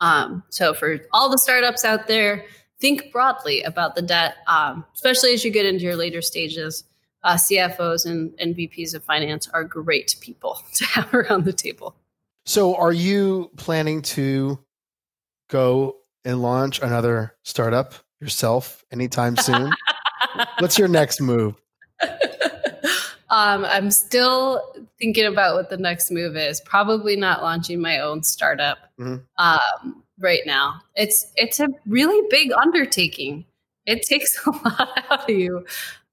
[0.00, 2.44] Um, so for all the startups out there,
[2.80, 6.84] think broadly about the debt, um, especially as you get into your later stages.
[7.22, 11.94] Uh, CFOs and, and VPs of finance are great people to have around the table.
[12.46, 14.58] So, are you planning to
[15.50, 19.72] go and launch another startup yourself anytime soon?
[20.58, 21.54] What's your next move?
[23.30, 24.60] Um, I'm still
[25.00, 26.60] thinking about what the next move is.
[26.62, 29.18] Probably not launching my own startup mm-hmm.
[29.38, 30.80] um, right now.
[30.96, 33.44] It's it's a really big undertaking.
[33.86, 35.64] It takes a lot out of you.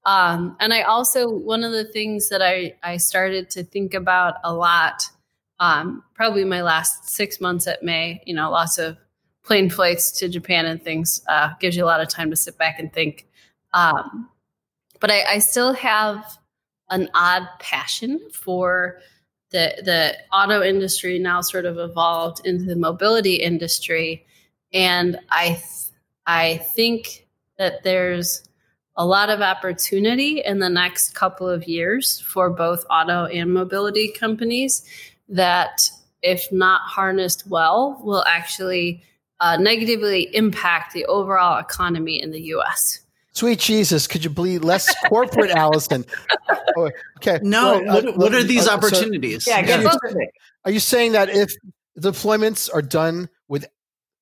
[0.06, 4.36] Um, and I also one of the things that I I started to think about
[4.44, 5.02] a lot,
[5.58, 8.22] um, probably my last six months at May.
[8.26, 8.96] You know, lots of
[9.48, 12.58] plane flights to Japan and things uh, gives you a lot of time to sit
[12.58, 13.26] back and think.
[13.72, 14.28] Um,
[15.00, 16.22] but I, I still have
[16.90, 18.98] an odd passion for
[19.50, 24.26] the the auto industry now sort of evolved into the mobility industry
[24.74, 25.92] and i th-
[26.26, 28.44] i think that there's
[28.96, 34.12] a lot of opportunity in the next couple of years for both auto and mobility
[34.12, 34.84] companies
[35.30, 35.80] that
[36.22, 39.02] if not harnessed well will actually
[39.40, 43.00] uh, negatively impact the overall economy in the us
[43.38, 46.04] Sweet Jesus, could you be less corporate, Alisyn?
[46.76, 47.38] Oh, okay.
[47.40, 49.44] No, uh, what, what, are these uh, opportunities?
[49.44, 50.24] So, yeah, yeah.
[50.64, 51.52] Are you saying that if
[51.96, 53.68] deployments are done with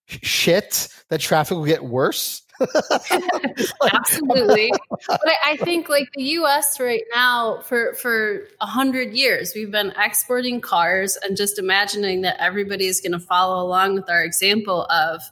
[0.07, 2.43] shit, that traffic will get worse?
[3.93, 4.73] Absolutely.
[5.09, 9.71] But I, I, think like the US right now for for a hundred years, we've
[9.71, 14.87] been exporting cars and just imagining that everybody is gonna follow along with our example
[14.87, 15.23] of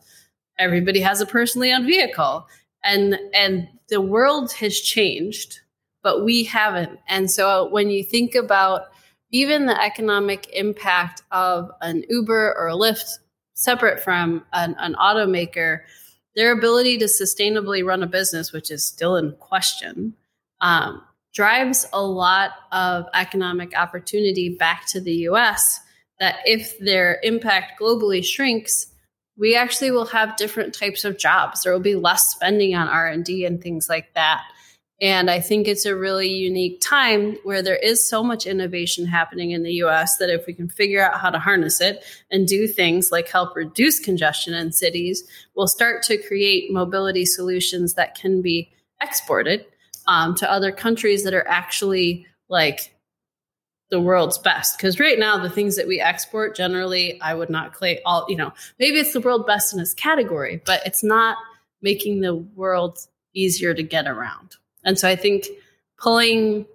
[0.58, 2.46] everybody has a personally owned vehicle
[2.84, 5.60] and and the world has changed
[6.02, 8.86] but we haven't and so when you think about
[9.32, 13.18] even the economic impact of an uber or a lyft
[13.54, 15.80] separate from an, an automaker
[16.36, 20.14] their ability to sustainably run a business which is still in question
[20.60, 25.80] um, drives a lot of economic opportunity back to the us
[26.20, 28.86] that if their impact globally shrinks
[29.36, 31.62] we actually will have different types of jobs.
[31.62, 34.44] There will be less spending on r&d and things like that
[35.00, 39.50] and i think it's a really unique time where there is so much innovation happening
[39.50, 42.66] in the us that if we can figure out how to harness it and do
[42.66, 48.40] things like help reduce congestion in cities we'll start to create mobility solutions that can
[48.42, 49.66] be exported
[50.06, 52.94] um, to other countries that are actually like
[53.90, 54.76] the world's best.
[54.76, 58.36] Because right now the things that we export generally i would not claim all you
[58.36, 61.36] know maybe it's the world best in its category but it's not
[61.82, 62.98] making the world
[63.34, 65.46] easier to get around and so i think
[65.98, 66.66] pulling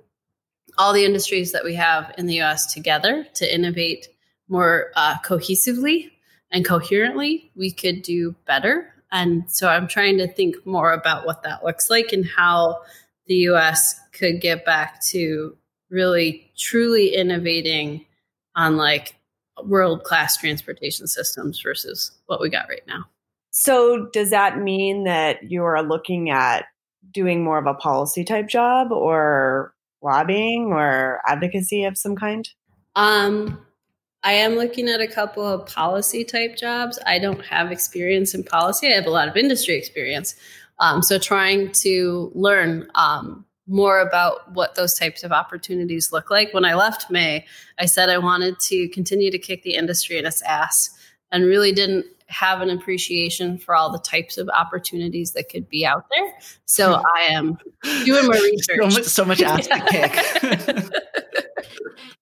[0.77, 4.07] all the industries that we have in the us together to innovate
[4.47, 6.09] more uh, cohesively
[6.51, 11.43] and coherently we could do better and so i'm trying to think more about what
[11.43, 12.79] that looks like and how
[13.27, 15.55] the us could get back to
[15.89, 18.05] really truly innovating
[18.55, 19.15] on like
[19.63, 23.05] world class transportation systems versus what we got right now.
[23.51, 26.65] So, does that mean that you are looking at
[27.11, 32.49] doing more of a policy type job or lobbying or advocacy of some kind?
[32.95, 33.65] Um,
[34.23, 36.99] I am looking at a couple of policy type jobs.
[37.05, 38.87] I don't have experience in policy.
[38.87, 40.35] I have a lot of industry experience.
[40.79, 46.53] Um, so trying to learn um, more about what those types of opportunities look like.
[46.53, 47.45] When I left May,
[47.77, 50.89] I said I wanted to continue to kick the industry in its ass
[51.31, 55.85] and really didn't have an appreciation for all the types of opportunities that could be
[55.85, 56.33] out there.
[56.65, 57.57] So I am
[58.05, 58.77] doing my research.
[58.77, 59.79] so, much, so much ass to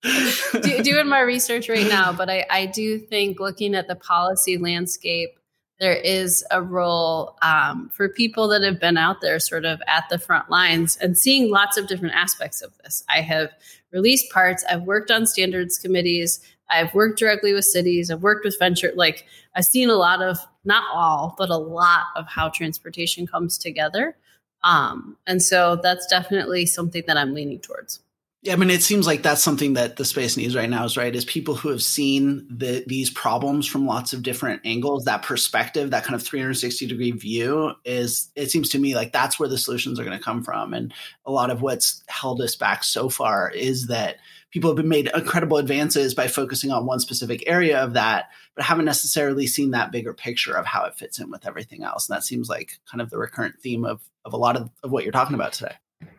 [0.04, 0.63] kick.
[0.63, 4.58] Do, doing my research right now, but I, I do think looking at the policy
[4.58, 5.38] landscape
[5.80, 10.06] there is a role um, for people that have been out there sort of at
[10.10, 13.04] the front lines and seeing lots of different aspects of this.
[13.10, 13.52] I have
[13.91, 18.58] released parts, I've worked on standards committees, I've worked directly with cities, I've worked with
[18.60, 19.25] venture, like
[19.56, 24.17] I've seen a lot of, not all, but a lot of how transportation comes together.
[24.63, 28.01] Um, and so that's definitely something that I'm leaning towards.
[28.47, 30.95] Yeah, I mean, it seems like that's something that the space needs right now is
[30.95, 35.03] right is people who have seen the, these problems from lots of different angles.
[35.03, 39.38] That perspective, that kind of 360 degree view is, it seems to me like that's
[39.38, 40.73] where the solutions are going to come from.
[40.73, 40.93] And
[41.25, 44.15] a lot of what's held us back so far is that
[44.51, 48.63] people have been made incredible advances by focusing on one specific area of that, but
[48.63, 52.07] haven't necessarily seen that bigger picture of how it fits in with everything else.
[52.07, 54.91] And that seems like kind of the recurrent theme of, of a lot of, of
[54.91, 55.75] what you're talking about today.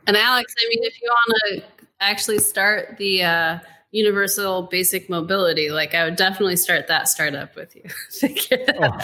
[0.06, 3.58] And Alex, I mean, if you want to actually start the uh,
[3.90, 7.84] universal basic mobility, like I would definitely start that startup with you.
[8.80, 8.98] oh.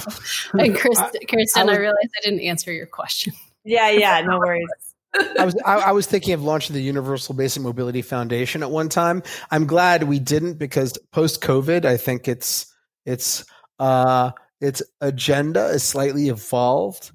[0.59, 3.33] and Chris, Kirsten, I, I, I realized I didn't answer your question.
[3.65, 4.67] Yeah, yeah, no worries.
[5.39, 8.89] I was I, I, was thinking of launching the Universal Basic Mobility Foundation at one
[8.89, 9.23] time.
[9.51, 12.67] I'm glad we didn't because post COVID, I think it's
[13.07, 13.45] it's
[13.79, 17.13] uh its agenda is slightly evolved.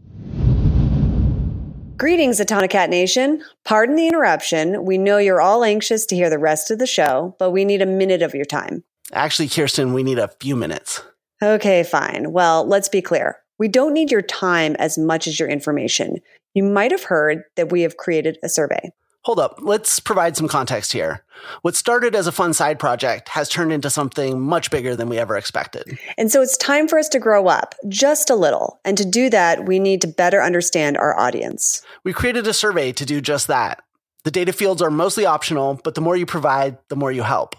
[1.99, 3.43] Greetings, Autonocast Nation.
[3.65, 4.85] Pardon the interruption.
[4.85, 7.81] We know you're all anxious to hear the rest of the show, but we need
[7.81, 8.85] a minute of your time.
[9.12, 11.01] Actually, Kirsten, we need a few minutes.
[11.43, 12.31] Okay, fine.
[12.31, 13.39] Well, let's be clear.
[13.57, 16.19] We don't need your time as much as your information.
[16.53, 18.91] You might have heard that we have created a survey.
[19.23, 21.23] Hold up, let's provide some context here.
[21.62, 25.17] What started as a fun side project has turned into something much bigger than we
[25.17, 25.99] ever expected.
[26.17, 28.79] And so it's time for us to grow up just a little.
[28.86, 31.82] And to do that, we need to better understand our audience.
[32.05, 33.84] We created a survey to do just that.
[34.23, 37.55] The data fields are mostly optional, but the more you provide, the more you help.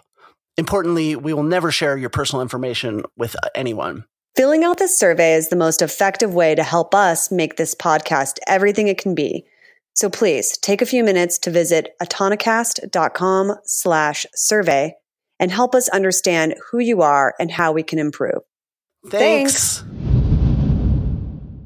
[0.57, 4.05] Importantly, we will never share your personal information with uh, anyone.
[4.37, 8.39] Filling out this survey is the most effective way to help us make this podcast
[8.47, 9.45] everything it can be.
[9.95, 14.95] So please take a few minutes to visit autonocast.com slash survey
[15.39, 18.43] and help us understand who you are and how we can improve.
[19.09, 19.83] Thanks.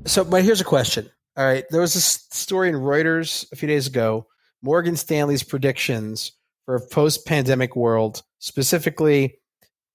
[0.06, 1.10] So, but here's a question.
[1.36, 1.64] All right.
[1.70, 4.26] There was a story in Reuters a few days ago
[4.62, 6.32] Morgan Stanley's predictions
[6.64, 9.36] for a post pandemic world, specifically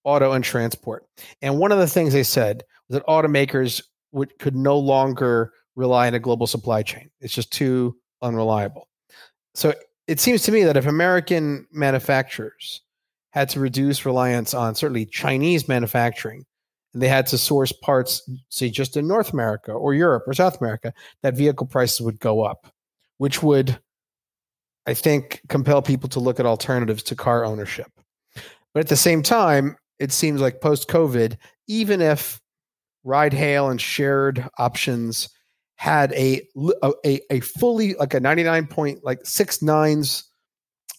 [0.04, 1.08] auto and transport.
[1.42, 6.06] And one of the things they said was that automakers would, could no longer rely
[6.08, 7.10] on a global supply chain.
[7.20, 8.88] It's just too unreliable.
[9.56, 9.74] So
[10.08, 12.82] it seems to me that if American manufacturers
[13.32, 16.46] had to reduce reliance on certainly Chinese manufacturing,
[16.94, 20.60] and they had to source parts, say, just in North America or Europe or South
[20.60, 22.74] America, that vehicle prices would go up,
[23.20, 23.80] which would,
[24.88, 27.92] I think, compel people to look at alternatives to car ownership.
[28.74, 32.42] But at the same time, it seems like post COVID, even if
[33.04, 35.30] ride hail and shared options
[35.80, 36.46] had a,
[36.84, 40.26] a, a fully like a 99 point like six nines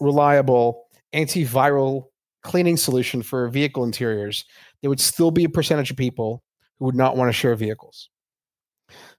[0.00, 2.04] reliable antiviral
[2.42, 4.46] cleaning solution for vehicle interiors,
[4.80, 6.42] there would still be a percentage of people
[6.78, 8.08] who would not want to share vehicles.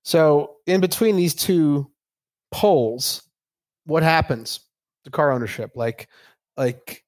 [0.04, 1.92] So in between these two
[2.52, 3.22] poles
[3.86, 4.62] what happens
[5.04, 5.72] to car ownership?
[5.76, 6.08] Like,
[6.58, 7.04] like,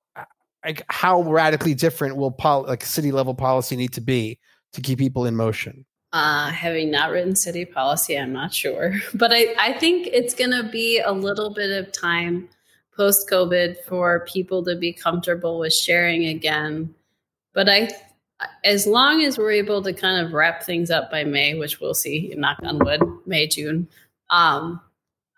[0.63, 4.39] like how radically different will pol- like city level policy need to be
[4.73, 5.87] to keep people in motion?
[6.13, 8.93] Uh, having not written city policy, I'm not sure.
[9.15, 12.49] But I, I think it's going to be a little bit of time
[12.95, 16.93] post COVID for people to be comfortable with sharing again.
[17.53, 17.89] But I,
[18.63, 21.95] as long as we're able to kind of wrap things up by May, which we'll
[21.95, 23.87] see, knock on wood, May, June,
[24.29, 24.81] um,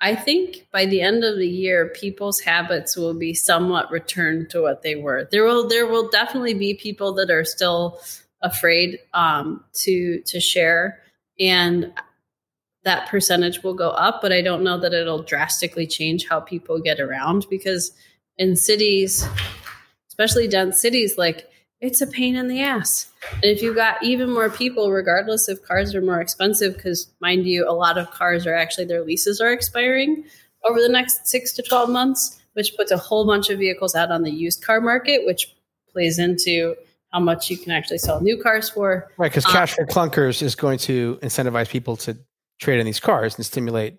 [0.01, 4.61] I think by the end of the year, people's habits will be somewhat returned to
[4.61, 5.27] what they were.
[5.31, 8.01] There will there will definitely be people that are still
[8.45, 10.99] afraid um, to to share,
[11.39, 11.91] and
[12.83, 14.21] that percentage will go up.
[14.21, 17.91] But I don't know that it'll drastically change how people get around because
[18.37, 19.27] in cities,
[20.07, 21.49] especially dense cities, like
[21.81, 23.11] it's a pain in the ass.
[23.33, 27.45] And if you've got even more people, regardless if cars are more expensive, because mind
[27.45, 30.23] you, a lot of cars are actually their leases are expiring
[30.63, 34.11] over the next six to 12 months, which puts a whole bunch of vehicles out
[34.11, 35.55] on the used car market, which
[35.91, 36.75] plays into
[37.15, 39.09] how much you can actually sell new cars for.
[39.17, 42.17] Right, because um, cash for clunkers is going to incentivize people to
[42.59, 43.95] trade in these cars and stimulate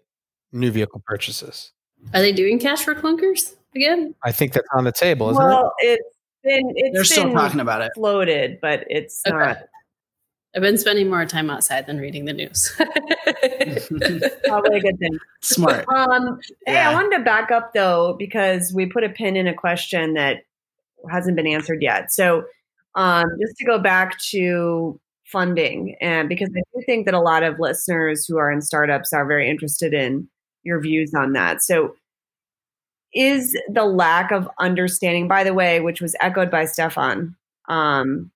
[0.52, 1.72] new vehicle purchases.
[2.12, 4.14] Are they doing cash for clunkers again?
[4.22, 5.98] I think that's on the table, isn't well, it?
[5.98, 7.92] it's been it's they're been still talking about it.
[7.94, 9.34] Floated, but it's okay.
[9.34, 9.58] not.
[10.54, 12.74] I've been spending more time outside than reading the news.
[14.44, 15.18] Probably a good thing.
[15.40, 15.86] Smart.
[15.88, 16.72] Um, yeah.
[16.72, 20.14] Hey, I wanted to back up though because we put a pin in a question
[20.14, 20.42] that
[21.10, 22.12] hasn't been answered yet.
[22.12, 22.44] So
[22.96, 27.42] um, just to go back to funding, and because I do think that a lot
[27.42, 30.28] of listeners who are in startups are very interested in
[30.64, 31.62] your views on that.
[31.62, 31.94] So,
[33.14, 37.36] is the lack of understanding, by the way, which was echoed by Stefan,
[37.68, 38.30] um,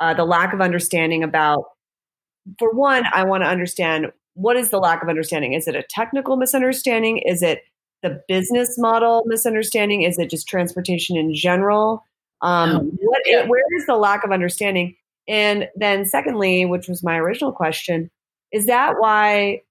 [0.00, 1.64] uh, the lack of understanding about,
[2.58, 5.52] for one, I want to understand what is the lack of understanding?
[5.52, 7.18] Is it a technical misunderstanding?
[7.18, 7.62] Is it
[8.02, 10.02] the business model misunderstanding?
[10.02, 12.04] Is it just transportation in general?
[12.44, 13.46] Um, what, yeah.
[13.46, 14.96] Where is the lack of understanding?
[15.26, 18.10] And then, secondly, which was my original question,
[18.52, 19.62] is that why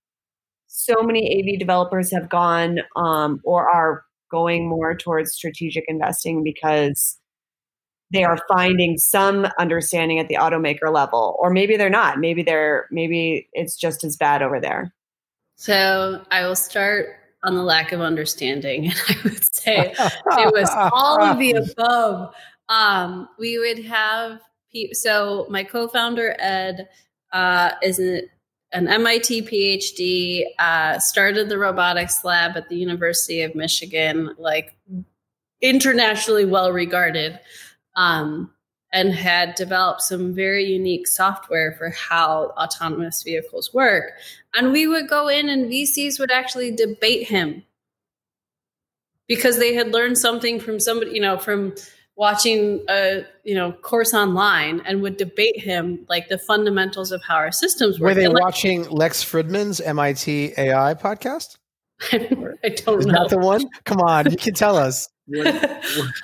[0.68, 7.20] so many AV developers have gone um, or are going more towards strategic investing because
[8.12, 12.20] they are finding some understanding at the automaker level, or maybe they're not.
[12.20, 14.94] Maybe they're maybe it's just as bad over there.
[15.56, 17.10] So I will start
[17.44, 22.34] on the lack of understanding, and I would say it was all of the above.
[22.69, 24.39] Um, we would have
[24.71, 24.95] people.
[24.95, 26.88] So my co-founder Ed
[27.32, 28.30] uh, is an,
[28.72, 30.43] an MIT PhD.
[30.59, 34.76] Uh, started the robotics lab at the University of Michigan, like
[35.61, 37.39] internationally well regarded.
[37.95, 38.53] Um,
[38.93, 44.14] and had developed some very unique software for how autonomous vehicles work.
[44.53, 47.64] And we would go in and VCs would actually debate him
[49.28, 51.74] because they had learned something from somebody, you know, from
[52.16, 57.36] watching a you know course online and would debate him like the fundamentals of how
[57.36, 58.09] our systems work.
[58.09, 61.57] Were they And, like, watching Lex Fridman's MIT AI podcast?
[62.11, 62.18] I
[62.70, 63.14] don't Is know.
[63.14, 63.70] that the one?
[63.86, 65.09] Come on, you can tell us.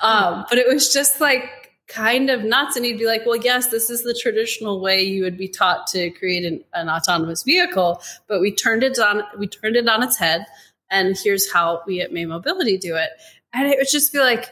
[0.02, 2.76] um, but it was just like kind of nuts.
[2.76, 5.86] And he'd be like, well, yes, this is the traditional way you would be taught
[5.88, 10.02] to create an, an autonomous vehicle, but we turned it on, we turned it on
[10.02, 10.46] its head.
[10.90, 13.10] And here's how we at May Mobility do it.
[13.52, 14.50] And it would just be like,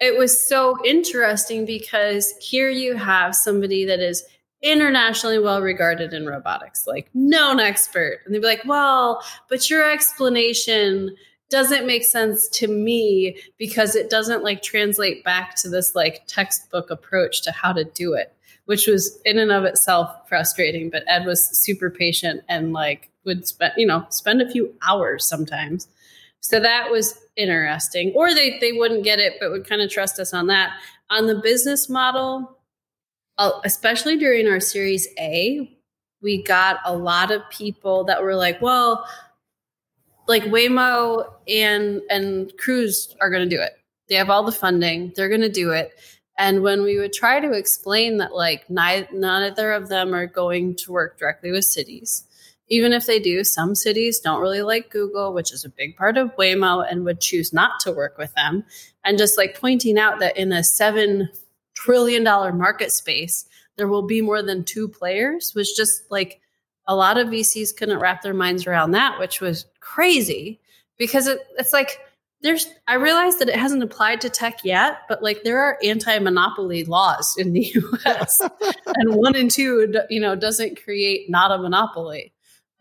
[0.00, 4.24] it was so interesting because here you have somebody that is
[4.62, 8.20] internationally well regarded in robotics, like known expert.
[8.24, 11.14] And they'd be like, well, but your explanation
[11.50, 16.90] doesn't make sense to me because it doesn't like translate back to this like textbook
[16.90, 18.34] approach to how to do it,
[18.64, 20.88] which was in and of itself frustrating.
[20.88, 25.26] But Ed was super patient and like would spend, you know, spend a few hours
[25.26, 25.88] sometimes.
[26.40, 28.12] So that was interesting.
[28.14, 30.72] Or they they wouldn't get it, but would kind of trust us on that.
[31.10, 32.58] On the business model,
[33.38, 35.78] uh, especially during our Series A,
[36.22, 39.06] we got a lot of people that were like, "Well,
[40.28, 43.72] like Waymo and and Cruise are going to do it.
[44.08, 45.12] They have all the funding.
[45.16, 45.92] They're going to do it."
[46.38, 50.74] And when we would try to explain that, like, neither, neither of them are going
[50.76, 52.26] to work directly with cities,
[52.72, 56.16] even if they do, some cities don't really like Google, which is a big part
[56.16, 58.64] of Waymo, and would choose not to work with them.
[59.04, 61.28] And just like pointing out that in a seven
[61.74, 63.44] trillion dollar market space,
[63.76, 66.40] there will be more than two players was just like
[66.86, 70.58] a lot of VCs couldn't wrap their minds around that, which was crazy
[70.96, 71.98] because it, it's like
[72.40, 76.84] there's I realize that it hasn't applied to tech yet, but like there are anti-monopoly
[76.84, 78.40] laws in the US
[78.86, 82.31] and one and two you know doesn't create not a monopoly.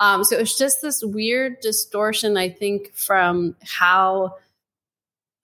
[0.01, 4.35] Um, so it's just this weird distortion, I think, from how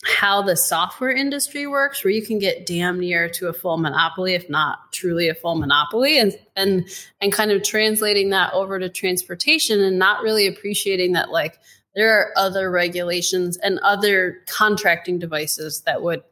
[0.03, 4.33] how the software industry works, where you can get damn near to a full monopoly,
[4.33, 6.89] if not truly a full monopoly, and and
[7.21, 11.59] and kind of translating that over to transportation and not really appreciating that like
[11.93, 16.23] there are other regulations and other contracting devices that would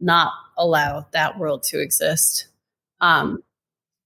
[0.00, 2.48] not allow that world to exist.
[3.00, 3.44] Um,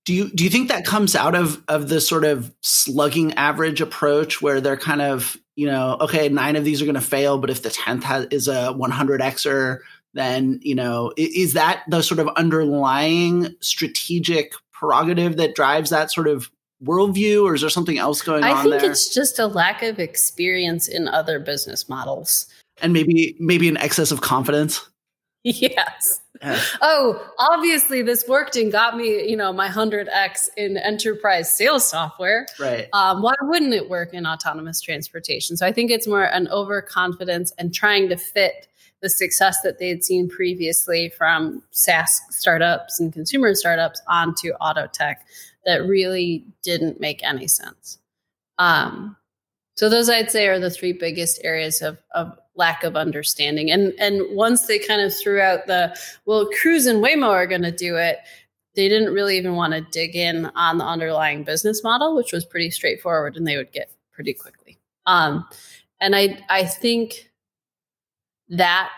[0.05, 3.81] Do you do you think that comes out of of the sort of slugging average
[3.81, 7.39] approach where they're kind of you know okay nine of these are going to fail
[7.39, 9.79] but if the tenth has, is a 100xer
[10.15, 16.27] then you know is that the sort of underlying strategic prerogative that drives that sort
[16.27, 16.51] of
[16.83, 19.47] worldview or is there something else going I on I think there it's just a
[19.47, 22.47] lack of experience in other business models.
[22.81, 24.89] and maybe maybe an excess of confidence
[25.45, 26.22] Yes.
[26.81, 32.47] Oh, obviously this worked and got me, you know, my 100x in enterprise sales software.
[32.59, 35.57] right Um, why wouldn't it work in autonomous transportation?
[35.57, 38.69] So I think it's more an overconfidence and trying to fit
[39.03, 44.87] the success that they had seen previously from SaaS startups and consumer startups onto auto
[44.87, 45.27] tech
[45.67, 47.99] that really didn't make any sense.
[48.59, 49.17] Um,
[49.75, 53.71] so those I'd say are the three biggest areas of, of lack of understanding.
[53.71, 55.97] And and once they kind of threw out the
[56.27, 58.19] well, Cruise and Waymo are going to do it,
[58.75, 62.45] they didn't really even want to dig in on the underlying business model, which was
[62.45, 64.79] pretty straightforward, and they would get pretty quickly.
[65.07, 65.47] Um,
[66.01, 67.31] and I I think
[68.49, 68.91] that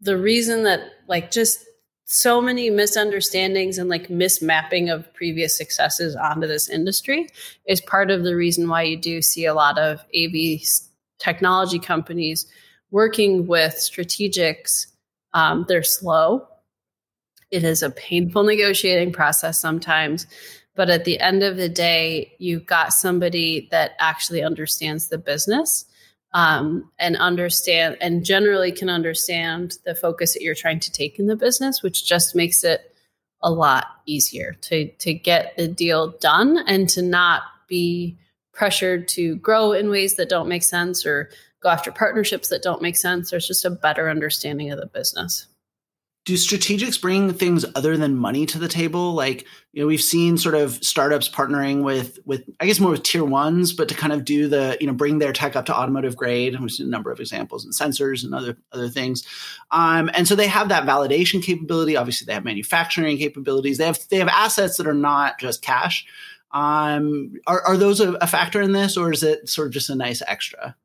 [0.00, 1.64] the reason that like just
[2.12, 7.26] so many misunderstandings and like mismapping of previous successes onto this industry
[7.66, 10.60] is part of the reason why you do see a lot of AV
[11.18, 12.44] technology companies
[12.90, 14.88] working with strategics.
[15.32, 16.46] Um, they're slow.
[17.50, 20.26] It is a painful negotiating process sometimes.
[20.76, 25.86] But at the end of the day, you've got somebody that actually understands the business
[26.34, 31.26] um, and understand and generally can understand the focus that you're trying to take in
[31.26, 32.94] the business, which just makes it
[33.42, 38.16] a lot easier to to get the deal done and to not be
[38.52, 41.30] pressured to grow in ways that don't make sense or
[41.62, 43.30] go after partnerships that don't make sense.
[43.30, 45.46] There's just a better understanding of the business.
[46.24, 49.14] Do strategics bring things other than money to the table?
[49.14, 53.02] Like you know we've seen sort of startups partnering with with i guess more with
[53.02, 55.74] tier ones but to kind of do the you know bring their tech up to
[55.74, 59.24] automotive grade we've seen a number of examples and sensors and other other things.
[59.70, 61.96] Um, and so they have that validation capability.
[61.96, 63.78] Obviously they have manufacturing capabilities.
[63.78, 66.06] They have they have assets that are not just cash
[66.52, 69.90] Um, are, are those a, a factor in this, or is it sort of just
[69.90, 70.76] a nice extra?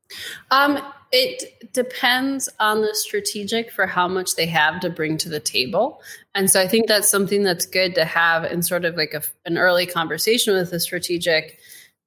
[0.52, 0.80] Um,
[1.12, 6.02] it depends on the strategic for how much they have to bring to the table.
[6.36, 9.22] And so I think that's something that's good to have in sort of like a,
[9.46, 11.60] an early conversation with the strategic,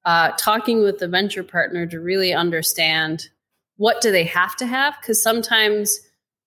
[0.05, 3.29] uh, talking with the venture partner to really understand
[3.77, 4.95] what do they have to have?
[5.01, 5.99] Because sometimes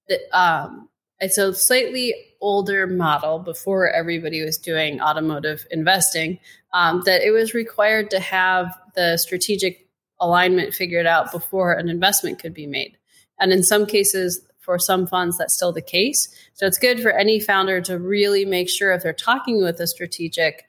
[0.08, 0.88] the, um,
[1.18, 2.14] it's a slightly
[2.44, 6.38] older model before everybody was doing automotive investing
[6.74, 9.88] um, that it was required to have the strategic
[10.20, 12.98] alignment figured out before an investment could be made.
[13.40, 16.28] And in some cases, for some funds, that's still the case.
[16.52, 19.86] So it's good for any founder to really make sure if they're talking with a
[19.86, 20.66] strategic,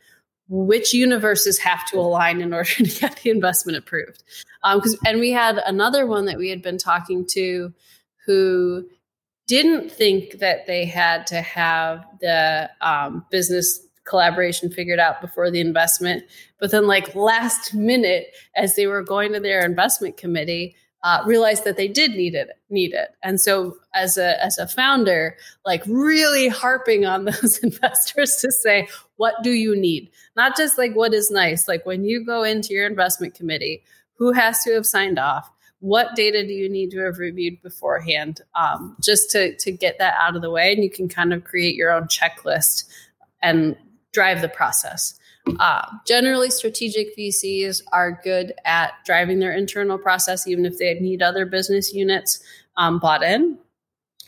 [0.48, 4.24] which universes have to align in order to get the investment approved.
[4.64, 7.74] Um, and we had another one that we had been talking to
[8.26, 8.88] who
[9.48, 15.60] didn't think that they had to have the um, business collaboration figured out before the
[15.60, 16.24] investment.
[16.60, 21.64] But then, like last minute, as they were going to their investment committee, uh, realized
[21.66, 23.10] that they did need it, need it.
[23.22, 28.88] And so, as a as a founder, like really harping on those investors to say,
[29.18, 30.10] what do you need?
[30.36, 31.68] Not just like what is nice.
[31.68, 33.84] Like when you go into your investment committee,
[34.18, 35.52] who has to have signed off?
[35.80, 38.42] What data do you need to have reviewed beforehand?
[38.56, 41.44] Um, just to to get that out of the way, and you can kind of
[41.44, 42.86] create your own checklist
[43.42, 43.76] and
[44.14, 45.20] drive the process.
[45.60, 51.22] Uh, generally, strategic VCs are good at driving their internal process, even if they need
[51.22, 52.40] other business units
[52.78, 53.58] um, bought in.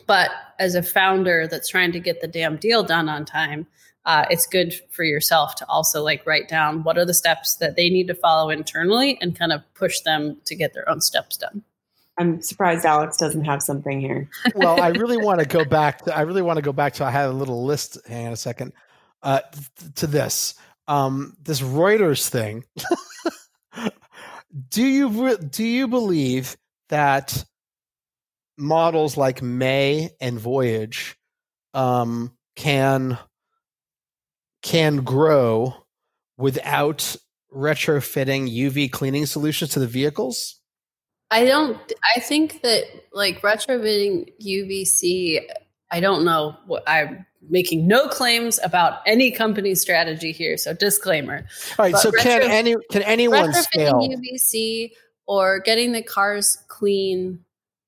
[0.06, 0.30] But
[0.60, 3.68] as a founder that's trying to get the damn deal done on time,
[4.08, 7.76] uh, it's good for yourself to also like write down what are the steps that
[7.76, 11.36] they need to follow internally and kind of push them to get their own steps
[11.36, 11.62] done.
[12.18, 14.30] I'm surprised Alex doesn't have something here.
[14.56, 16.06] well, I really want to go back.
[16.06, 17.04] To, I really want to go back to.
[17.04, 17.98] I had a little list.
[18.08, 18.72] Hang on a second
[19.24, 19.42] uh,
[19.96, 20.56] to this
[20.88, 22.64] um, this Reuters thing.
[24.70, 26.56] do you do you believe
[26.88, 27.44] that
[28.58, 31.18] models like May and Voyage
[31.74, 33.18] um, can
[34.68, 35.74] can grow
[36.38, 37.16] without
[37.56, 40.60] retrofitting UV cleaning solutions to the vehicles?
[41.32, 41.78] I don't.
[42.16, 45.40] I think that like retrofitting UVC.
[45.90, 50.58] I don't know what I making no claims about any company strategy here.
[50.58, 51.46] So disclaimer.
[51.80, 51.94] All right.
[51.94, 54.92] But so retro- can any can anyone scale UVC
[55.28, 57.40] or getting the cars clean?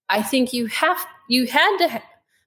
[0.07, 2.01] I think you have you had to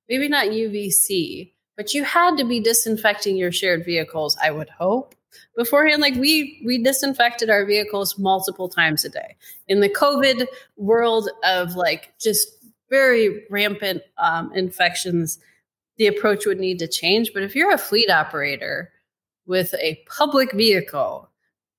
[0.08, 1.52] maybe not UVC,
[1.82, 4.36] but you had to be disinfecting your shared vehicles.
[4.40, 5.16] I would hope
[5.56, 6.00] beforehand.
[6.00, 9.34] Like we we disinfected our vehicles multiple times a day
[9.66, 12.46] in the COVID world of like just
[12.88, 15.40] very rampant um, infections
[15.96, 17.32] the approach would need to change.
[17.34, 18.92] But if you're a fleet operator
[19.44, 21.28] with a public vehicle,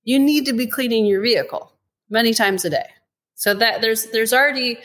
[0.02, 1.72] you need to be cleaning your vehicle
[2.10, 2.90] many times a day.
[3.36, 4.80] So that there's there's already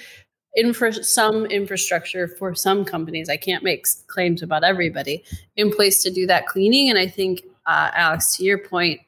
[0.56, 3.30] infra- some infrastructure for some companies.
[3.30, 5.24] I can't make claims about everybody
[5.56, 6.90] in place to do that cleaning.
[6.90, 9.02] And I think uh, Alex, to your point,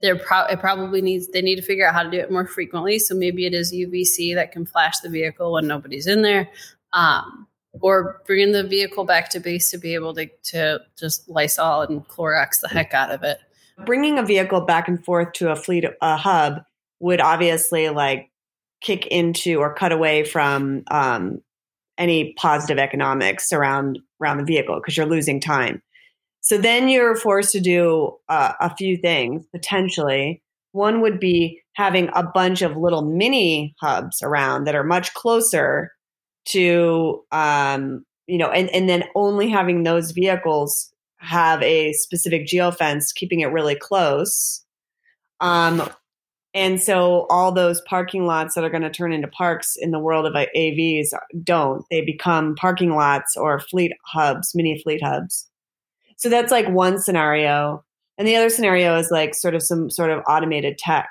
[0.00, 2.46] there pro- it probably needs they need to figure out how to do it more
[2.46, 2.98] frequently.
[2.98, 6.48] So maybe it is UVC that can flash the vehicle when nobody's in there.
[6.92, 7.48] Um,
[7.80, 12.06] or bringing the vehicle back to base to be able to, to just Lysol and
[12.06, 13.38] Clorox the heck out of it.
[13.84, 16.62] Bringing a vehicle back and forth to a fleet a hub
[17.00, 18.30] would obviously like
[18.84, 21.40] kick into or cut away from um,
[21.96, 25.82] any positive economics around around the vehicle because you're losing time.
[26.40, 30.42] So then you're forced to do uh, a few things potentially.
[30.72, 35.90] One would be having a bunch of little mini hubs around that are much closer
[36.46, 43.14] to um, you know and, and then only having those vehicles have a specific geofence
[43.14, 44.62] keeping it really close
[45.40, 45.88] um,
[46.54, 49.98] and so all those parking lots that are going to turn into parks in the
[49.98, 51.08] world of avs
[51.42, 51.84] don't.
[51.90, 55.48] They become parking lots or fleet hubs mini fleet hubs.
[56.16, 57.84] So that's like one scenario.
[58.16, 61.08] And the other scenario is like sort of some sort of automated tech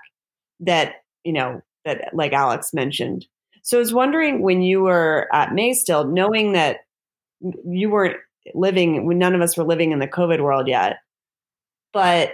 [0.61, 3.25] that you know that like alex mentioned.
[3.63, 6.79] So I was wondering when you were at May still, knowing that
[7.65, 8.17] you weren't
[8.53, 10.97] living, none of us were living in the COVID world yet,
[11.93, 12.33] but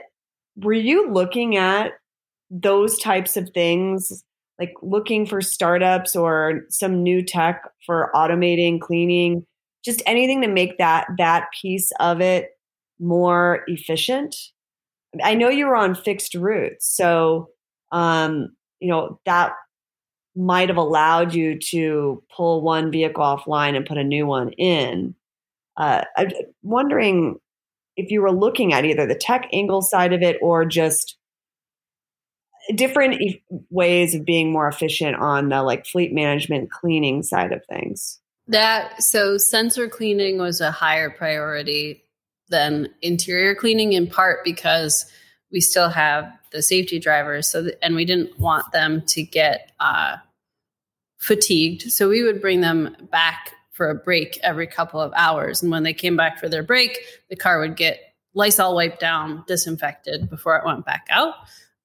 [0.55, 1.93] were you looking at
[2.50, 4.24] those types of things,
[4.60, 9.45] like looking for startups or some new tech for automating, cleaning,
[9.84, 12.50] just anything to make that that piece of it
[13.00, 14.36] more efficient?
[15.24, 17.50] I know you were on fixed routes, so
[17.91, 19.54] um, you know that
[20.36, 25.16] might have allowed you to pull one vehicle offline and put a new one in.
[25.78, 26.30] Uh, I'm
[26.62, 27.36] wondering
[27.97, 31.18] if you were looking at either the tech angle side of it or just
[32.76, 37.63] different e- ways of being more efficient on the like fleet management cleaning side of
[37.65, 38.20] things.
[38.47, 42.03] That so sensor cleaning was a higher priority
[42.49, 45.05] than interior cleaning in part because
[45.51, 49.72] we still have the safety drivers so th- and we didn't want them to get
[49.80, 50.15] uh,
[51.20, 55.72] fatigued so we would bring them back for a break every couple of hours and
[55.72, 56.99] when they came back for their break
[57.30, 57.99] the car would get
[58.34, 61.36] lysol wiped down disinfected before it went back out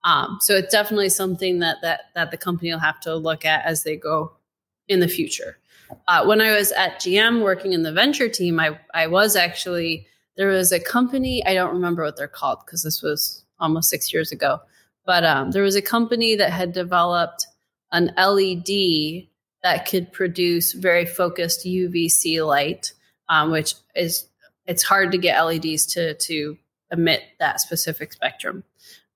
[0.04, 3.64] um, so it's definitely something that that that the company will have to look at
[3.64, 4.32] as they go
[4.88, 5.58] in the future
[6.08, 10.06] uh, when I was at GM working in the venture team, I, I was actually,
[10.36, 14.12] there was a company, I don't remember what they're called because this was almost six
[14.12, 14.60] years ago,
[15.06, 17.46] but um, there was a company that had developed
[17.92, 19.28] an LED
[19.62, 22.92] that could produce very focused UVC light,
[23.28, 24.26] um, which is,
[24.66, 26.56] it's hard to get LEDs to, to
[26.90, 28.64] emit that specific spectrum.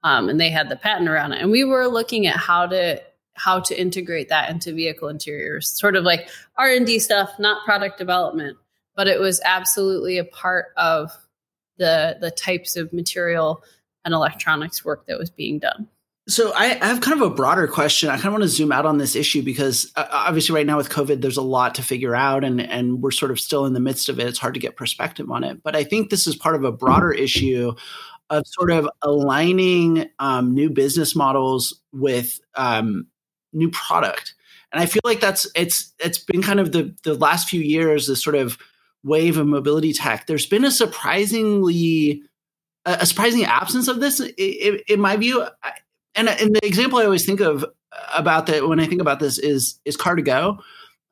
[0.05, 1.43] Um, and they had the patent around it.
[1.43, 3.03] And we were looking at how to
[3.39, 6.29] how to integrate that into vehicle interiors sort of like
[6.59, 8.57] r&d stuff not product development
[8.97, 11.11] but it was absolutely a part of
[11.79, 13.63] the the types of material
[14.05, 15.89] and electronics work that was being done
[16.29, 18.11] so I, I have kind of a broader question.
[18.11, 20.77] I kind of want to zoom out on this issue because uh, obviously right now
[20.77, 23.73] with COVID, there's a lot to figure out, and and we're sort of still in
[23.73, 24.27] the midst of it.
[24.27, 26.71] It's hard to get perspective on it, but I think this is part of a
[26.71, 27.73] broader issue
[28.31, 33.07] of sort of aligning um, new business models with um,
[33.53, 34.35] new product.
[34.73, 38.07] And I feel like that's it's it's been kind of the the last few years
[38.07, 38.59] this sort of
[39.03, 40.27] wave of mobility tech.
[40.27, 42.23] There's been a surprisingly
[42.85, 45.45] a surprising absence of this in, in my view.
[46.15, 47.65] And, and the example I always think of
[48.15, 50.59] about that when I think about this is is Car2Go.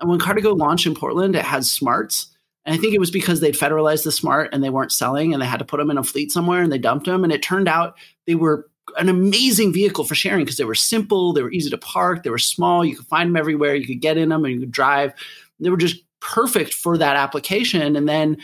[0.01, 2.36] And when Car2Go launched in Portland, it had smarts.
[2.67, 5.41] And I think it was because they'd federalized the smart and they weren't selling and
[5.41, 7.23] they had to put them in a fleet somewhere and they dumped them.
[7.23, 7.97] And it turned out
[8.27, 11.79] they were an amazing vehicle for sharing because they were simple, they were easy to
[11.79, 14.55] park, they were small, you could find them everywhere, you could get in them and
[14.55, 15.13] you could drive.
[15.61, 17.95] They were just perfect for that application.
[17.95, 18.37] And then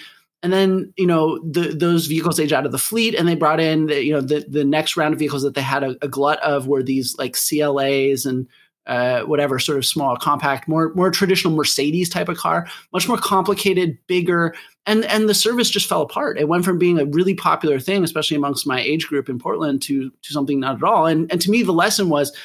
[0.44, 3.60] and then you know the, those vehicles age out of the fleet and they brought
[3.60, 6.08] in the, you know the, the next round of vehicles that they had a, a
[6.08, 8.46] glut of were these like CLAs and
[8.86, 13.18] uh, whatever sort of small, compact, more more traditional Mercedes type of car, much more
[13.18, 14.54] complicated, bigger,
[14.86, 16.38] and and the service just fell apart.
[16.38, 19.82] It went from being a really popular thing, especially amongst my age group in Portland,
[19.82, 21.06] to to something not at all.
[21.06, 22.36] And and to me, the lesson was,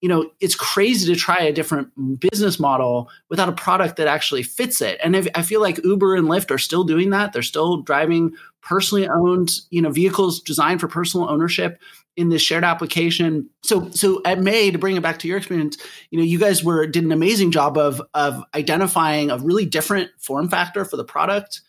[0.00, 4.42] you know, it's crazy to try a different business model without a product that actually
[4.42, 5.00] fits it.
[5.02, 7.32] And if, I feel like Uber and Lyft are still doing that.
[7.32, 11.80] They're still driving personally owned, you know, vehicles designed for personal ownership
[12.18, 13.48] in this shared application.
[13.62, 15.78] So so at May to bring it back to your experience,
[16.10, 20.10] you know, you guys were did an amazing job of of identifying a really different
[20.18, 21.62] form factor for the product.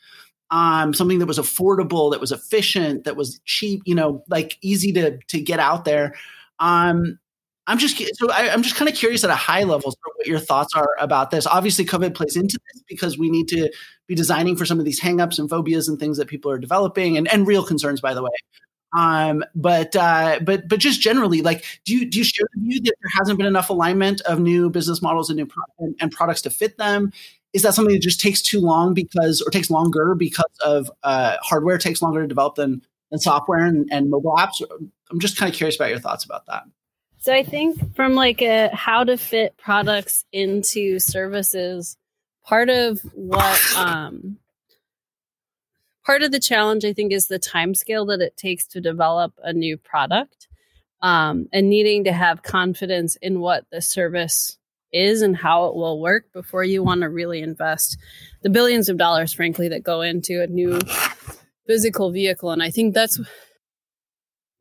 [0.49, 4.91] Um, something that was affordable, that was efficient, that was cheap, you know, like easy
[4.93, 6.15] to to get out there.
[6.57, 7.19] Um,
[7.67, 10.13] I'm just so I, am just kind of curious at a high level sort of
[10.15, 11.45] what your thoughts are about this.
[11.45, 13.71] Obviously, COVID plays into this because we need to
[14.07, 17.17] be designing for some of these hangups and phobias and things that people are developing,
[17.17, 18.31] and, and real concerns, by the way.
[18.97, 22.81] Um, but uh, but but just generally, like, do you do you share the view
[22.81, 26.11] that there hasn't been enough alignment of new business models and new pro- and, and,
[26.11, 27.11] products to fit them?
[27.53, 31.37] Is that something that just takes too long because, or takes longer because of uh,
[31.41, 32.81] hardware takes longer to develop than
[33.11, 34.61] than software and, and mobile apps?
[35.11, 36.63] I'm just kind of curious about your thoughts about that.
[37.19, 41.97] So I think from like a how to fit products into services,
[42.43, 44.37] part of what um,
[46.09, 49.31] part of the challenge i think is the time scale that it takes to develop
[49.43, 50.47] a new product
[51.03, 54.57] um, and needing to have confidence in what the service
[54.91, 57.95] is and how it will work before you want to really invest
[58.41, 60.79] the billions of dollars frankly that go into a new
[61.67, 62.49] physical vehicle.
[62.49, 63.19] And i think that's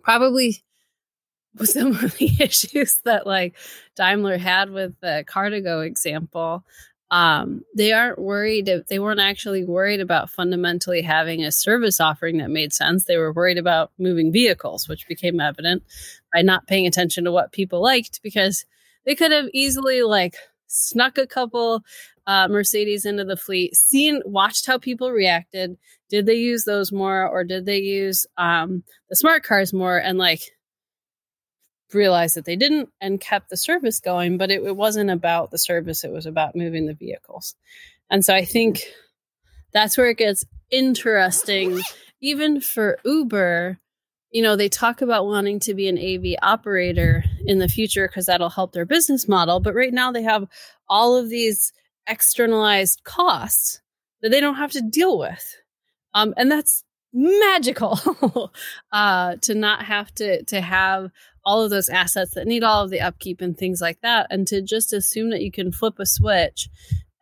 [0.02, 0.62] probably
[1.64, 3.56] some of the issues that like
[3.96, 6.66] daimler had with the car2go example
[7.10, 12.50] um, they aren't worried they weren't actually worried about fundamentally having a service offering that
[12.50, 13.04] made sense.
[13.04, 15.82] They were worried about moving vehicles which became evident
[16.32, 18.66] by not paying attention to what people liked because
[19.06, 20.36] they could have easily like
[20.66, 21.82] snuck a couple
[22.26, 25.78] uh, mercedes into the fleet seen watched how people reacted.
[26.10, 29.96] Did they use those more or did they use um, the smart cars more?
[29.96, 30.42] And like
[31.94, 35.58] realized that they didn't and kept the service going, but it, it, wasn't about the
[35.58, 37.54] service, it was about moving the vehicles.
[38.10, 38.82] And so I think
[39.72, 41.80] that's where it gets interesting.
[42.20, 43.78] Even for Uber,
[44.30, 48.26] you know, they talk about wanting to be an AV operator in the future because
[48.26, 49.60] that'll help their business model.
[49.60, 50.46] But right now they have
[50.88, 51.72] all of these
[52.06, 53.80] externalized costs
[54.22, 55.56] that they don't have to deal with.
[56.14, 58.52] Um, and that's magical
[58.92, 61.10] uh, to not have to to have
[61.48, 64.26] all of those assets that need all of the upkeep and things like that.
[64.28, 66.68] And to just assume that you can flip a switch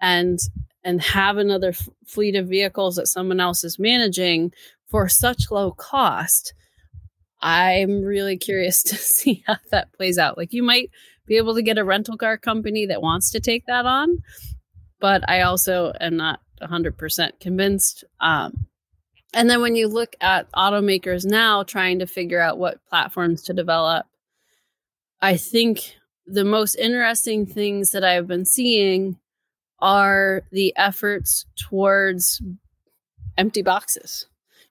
[0.01, 0.41] and
[0.83, 4.53] and have another f- fleet of vehicles that someone else is managing
[4.89, 6.55] for such low cost
[7.41, 10.37] i'm really curious to see how that plays out.
[10.37, 10.91] Like you might
[11.27, 14.19] be able to get a rental car company that wants to take that on
[15.01, 18.67] but i also am not 100% convinced um,
[19.37, 23.53] and then when you look at automakers now trying to figure out what platforms to
[23.53, 24.07] develop,
[25.21, 25.97] I think
[26.27, 29.19] the most interesting things that I've been seeing
[29.79, 32.43] are the efforts towards
[33.37, 34.27] empty boxes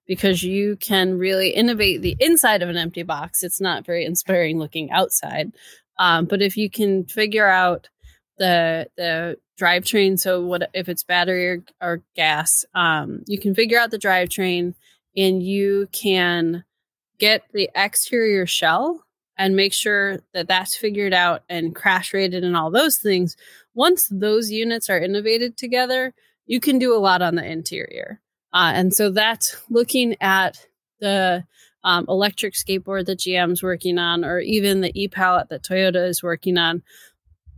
[0.08, 3.44] because you can really innovate the inside of an empty box.
[3.44, 5.52] It's not very inspiring looking outside.
[5.98, 7.90] Um, but if you can figure out
[8.38, 10.20] the the drivetrain.
[10.20, 12.66] So what if it's battery or, or gas?
[12.74, 14.76] Um, you can figure out the drivetrain,
[15.16, 16.64] and you can
[17.18, 19.05] get the exterior shell
[19.38, 23.36] and make sure that that's figured out and crash rated and all those things.
[23.74, 26.14] Once those units are innovated together,
[26.46, 28.22] you can do a lot on the interior.
[28.54, 30.66] Uh, and so that's looking at
[31.00, 31.44] the
[31.84, 36.24] um, electric skateboard that GM's working on, or even the e Palette that Toyota is
[36.24, 36.82] working on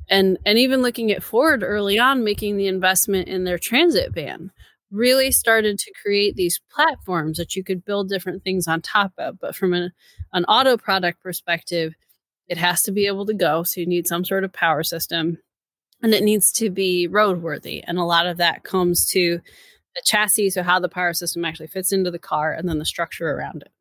[0.10, 4.52] and and even looking at Ford early on making the investment in their transit van
[4.92, 9.40] really started to create these platforms that you could build different things on top of.
[9.40, 9.92] But from an,
[10.34, 11.94] an auto product perspective
[12.48, 13.64] it has to be able to go.
[13.64, 15.38] So you need some sort of power system
[16.02, 17.84] and it needs to be roadworthy.
[17.86, 19.42] And a lot of that comes to
[19.96, 22.86] the chassis so how the power system actually fits into the car and then the
[22.86, 23.72] structure around it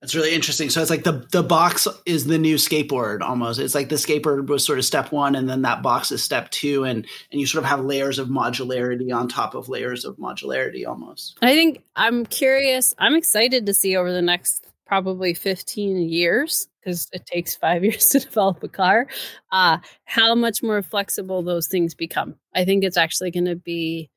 [0.00, 0.70] that's really interesting.
[0.70, 3.58] So it's like the the box is the new skateboard almost.
[3.58, 6.50] It's like the skateboard was sort of step one, and then that box is step
[6.50, 10.16] two, and and you sort of have layers of modularity on top of layers of
[10.16, 11.36] modularity almost.
[11.42, 12.94] I think I'm curious.
[12.98, 18.08] I'm excited to see over the next probably 15 years because it takes five years
[18.08, 19.06] to develop a car.
[19.52, 22.36] Uh, how much more flexible those things become.
[22.54, 24.10] I think it's actually going to be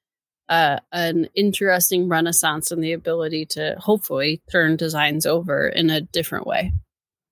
[0.51, 6.45] uh, an interesting renaissance in the ability to hopefully turn designs over in a different
[6.45, 6.73] way.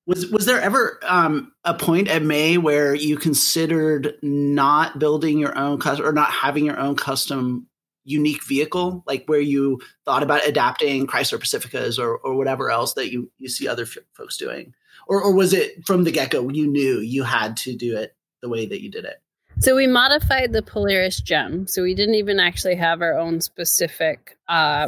[0.07, 5.55] Was was there ever um, a point at May where you considered not building your
[5.55, 7.67] own custom or not having your own custom
[8.05, 13.11] unique vehicle, like where you thought about adapting Chrysler Pacificas or or whatever else that
[13.11, 14.73] you you see other f- folks doing,
[15.07, 18.15] or or was it from the get go you knew you had to do it
[18.41, 19.21] the way that you did it?
[19.59, 21.67] So we modified the Polaris gem.
[21.67, 24.87] So we didn't even actually have our own specific, uh,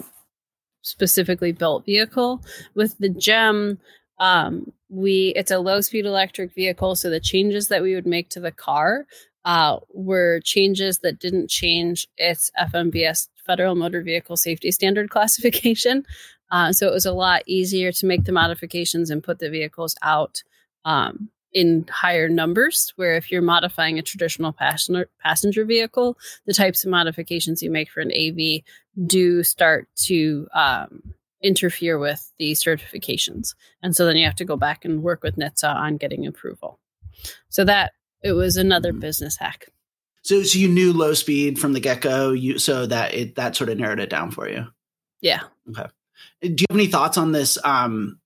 [0.82, 2.42] specifically built vehicle.
[2.74, 3.80] With the gem,
[4.18, 6.96] um, we it's a low speed electric vehicle.
[6.96, 9.08] So the changes that we would make to the car
[9.44, 16.06] uh, were changes that didn't change its FMVS Federal Motor Vehicle Safety Standard classification.
[16.50, 19.96] Uh, so it was a lot easier to make the modifications and put the vehicles
[20.02, 20.44] out
[20.86, 26.86] um, in higher numbers where if you're modifying a traditional passenger passenger vehicle the types
[26.86, 28.64] of modifications you make for an av
[29.06, 33.56] do start to um, interfere with the certifications.
[33.82, 36.80] And so then you have to go back and work with NHTSA on getting approval.
[37.50, 37.94] So that
[38.24, 39.00] it was another mm-hmm.
[39.00, 39.68] business hack.
[40.24, 43.70] So, so you knew low speed from the get-go you so that it that sort
[43.70, 44.68] of narrowed it down for you?
[45.20, 45.42] Yeah.
[45.70, 45.88] Okay.
[46.42, 48.20] Do you have any thoughts on this um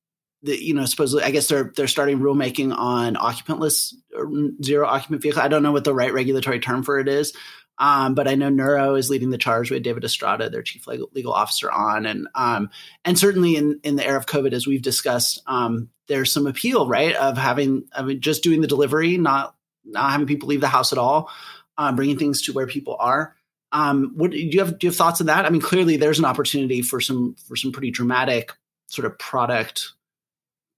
[0.45, 4.29] the, you know, supposedly, I guess they're they're starting rulemaking on occupantless or
[4.63, 5.41] zero occupant vehicle.
[5.41, 7.33] I don't know what the right regulatory term for it is,
[7.77, 11.09] um, but I know Nuro is leading the charge with David Estrada, their chief legal,
[11.13, 12.69] legal officer, on, and um,
[13.03, 16.87] and certainly in in the era of COVID, as we've discussed, um, there's some appeal,
[16.87, 20.67] right, of having I mean, just doing the delivery, not not having people leave the
[20.67, 21.29] house at all,
[21.77, 23.35] um, bringing things to where people are.
[23.71, 24.79] Um, what do you have?
[24.79, 25.45] Do you have thoughts on that?
[25.45, 28.53] I mean, clearly there's an opportunity for some for some pretty dramatic
[28.87, 29.91] sort of product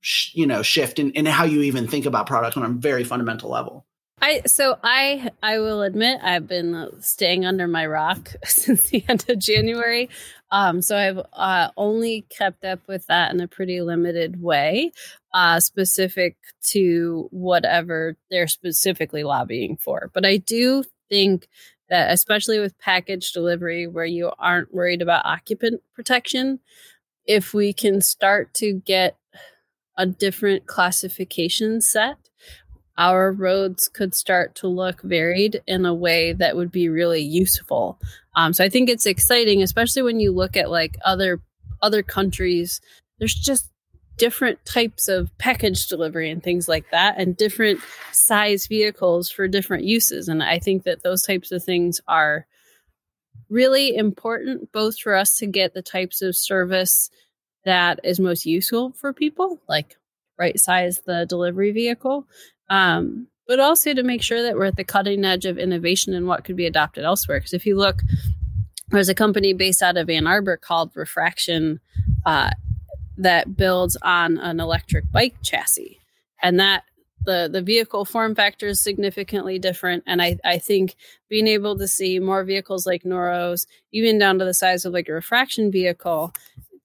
[0.02, 3.04] sh- you know shift in, in how you even think about product on a very
[3.04, 3.86] fundamental level
[4.22, 9.04] I so I I will admit I've been uh, staying under my rock since the
[9.08, 10.10] end of January.
[10.50, 14.92] Um, so I've uh, only kept up with that in a pretty limited way,
[15.34, 16.38] uh, specific
[16.68, 20.10] to whatever they're specifically lobbying for.
[20.14, 21.48] But I do think
[21.90, 26.60] that, especially with package delivery, where you aren't worried about occupant protection,
[27.26, 29.18] if we can start to get
[29.98, 32.18] a different classification set,
[32.98, 38.00] our roads could start to look varied in a way that would be really useful.
[38.36, 41.42] Um, so I think it's exciting, especially when you look at like other
[41.82, 42.82] other countries.
[43.20, 43.70] There's just
[44.18, 47.80] different types of package delivery and things like that, and different
[48.12, 50.28] size vehicles for different uses.
[50.28, 52.48] And I think that those types of things are
[53.50, 57.10] really important, both for us to get the types of service
[57.68, 59.98] that is most useful for people, like
[60.40, 62.26] right size the delivery vehicle.
[62.70, 66.28] Um, but also to make sure that we're at the cutting edge of innovation and
[66.28, 67.40] what could be adopted elsewhere.
[67.40, 68.02] Because if you look,
[68.90, 71.80] there's a company based out of Ann Arbor called Refraction
[72.26, 72.52] uh,
[73.18, 76.00] that builds on an electric bike chassis,
[76.42, 76.84] and that
[77.26, 80.04] the the vehicle form factor is significantly different.
[80.08, 80.96] And I I think
[81.30, 85.10] being able to see more vehicles like Nuro's, even down to the size of like
[85.10, 86.34] a refraction vehicle,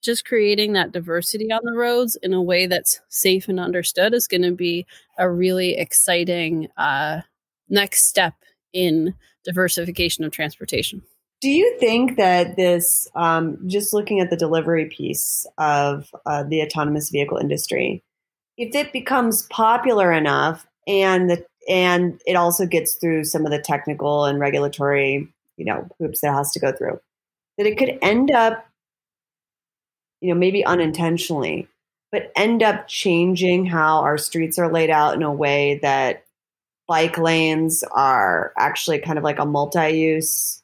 [0.02, 4.26] just creating that diversity on the roads in a way that's safe and understood is
[4.26, 4.84] going to be
[5.18, 7.20] a really exciting uh,
[7.68, 8.34] next step
[8.72, 11.02] in diversification of transportation.
[11.40, 16.62] Do you think that this, um, just looking at the delivery piece of uh, the
[16.62, 18.02] autonomous vehicle industry,
[18.56, 23.58] if it becomes popular enough and the, and it also gets through some of the
[23.58, 27.00] technical and regulatory, you know, hoops that it has to go through,
[27.58, 28.64] that it could end up
[30.22, 31.68] you know, maybe unintentionally,
[32.12, 36.24] but end up changing how our streets are laid out in a way that
[36.86, 40.62] bike lanes are actually kind of like a multi-use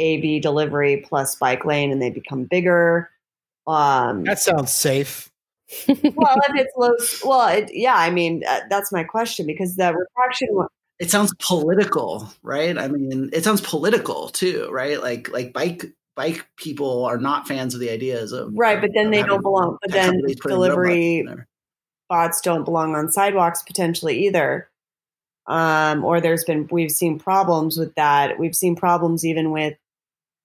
[0.00, 3.10] AV delivery plus bike lane, and they become bigger.
[3.66, 5.30] Um, that sounds safe.
[5.88, 6.94] well, if it's low,
[7.24, 7.94] well, it, yeah.
[7.96, 10.48] I mean, uh, that's my question because the refraction.
[11.00, 12.76] It sounds political, right?
[12.76, 15.00] I mean, it sounds political too, right?
[15.00, 15.86] Like, like bike
[16.16, 19.78] bike people are not fans of the ideas of right, but then they don't belong.
[19.80, 21.26] But then delivery
[22.08, 24.68] bots don't belong on sidewalks potentially either.
[25.46, 28.38] Um, or there's been we've seen problems with that.
[28.38, 29.74] We've seen problems even with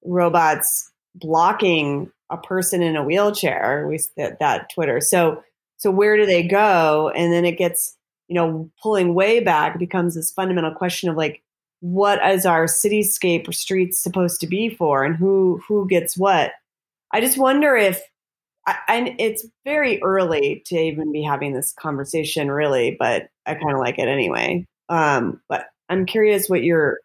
[0.04, 3.86] robots blocking a person in a wheelchair.
[3.90, 5.02] We that, that Twitter.
[5.02, 5.44] So
[5.78, 7.12] so where do they go?
[7.16, 7.98] And then it gets
[8.28, 11.44] you know pulling way back becomes this fundamental question of like
[11.86, 16.52] what is our cityscape or streets supposed to be for and who who gets what?
[17.12, 18.02] I just wonder if
[18.66, 23.74] I, I, it's very early to even be having this conversation really but i kind
[23.74, 24.66] of like it anyway.
[24.90, 26.98] Um, but i'm curious what your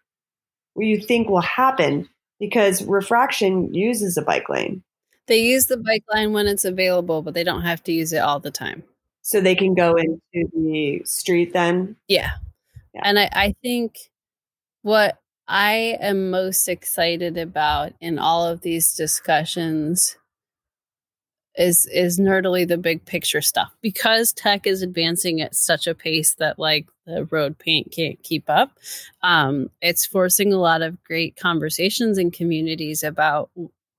[0.72, 2.08] what you think will happen
[2.38, 4.82] because refraction uses a bike lane.
[5.26, 8.20] They use the bike lane when it's available but they don't have to use it
[8.20, 8.82] all the time.
[9.20, 11.96] So they can go into the street then?
[12.08, 12.30] Yeah,
[12.94, 13.02] yeah.
[13.04, 13.98] and I, I think
[14.82, 15.18] what
[15.48, 20.16] I am most excited about in all of these discussions
[21.56, 23.72] is is nerdily the big picture stuff.
[23.82, 28.48] Because tech is advancing at such a pace that like the road paint can't keep
[28.48, 28.78] up
[29.22, 33.50] um, it's forcing a lot of great conversations in communities about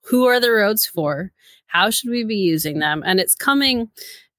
[0.05, 1.32] who are the roads for
[1.67, 3.03] how should we be using them?
[3.05, 3.89] And it's coming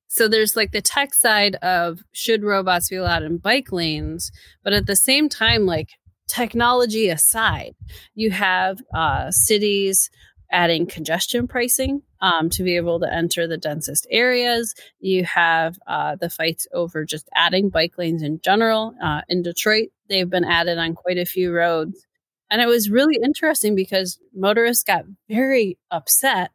[0.09, 4.31] so there's like the tech side of should robots be allowed in bike lanes?
[4.63, 5.91] But at the same time like
[6.33, 7.75] technology aside,
[8.15, 10.11] you have uh, cities
[10.51, 14.75] adding congestion pricing um, to be able to enter the densest areas.
[15.01, 18.95] You have uh, the fights over just adding bike lanes in general.
[19.03, 22.07] Uh, in Detroit, they've been added on quite a few roads.
[22.51, 26.51] And it was really interesting because motorists got very upset,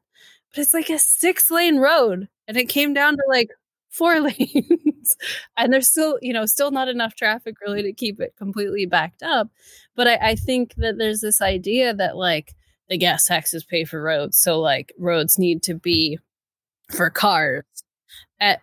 [0.53, 2.27] but it's like a six lane road.
[2.47, 3.49] And it came down to like
[3.89, 5.17] four lanes
[5.55, 9.23] and there's still you know still not enough traffic really to keep it completely backed
[9.23, 9.49] up.
[9.95, 12.53] But I, I think that there's this idea that like
[12.89, 16.19] the gas taxes pay for roads so like roads need to be
[16.91, 17.63] for cars.
[18.39, 18.61] At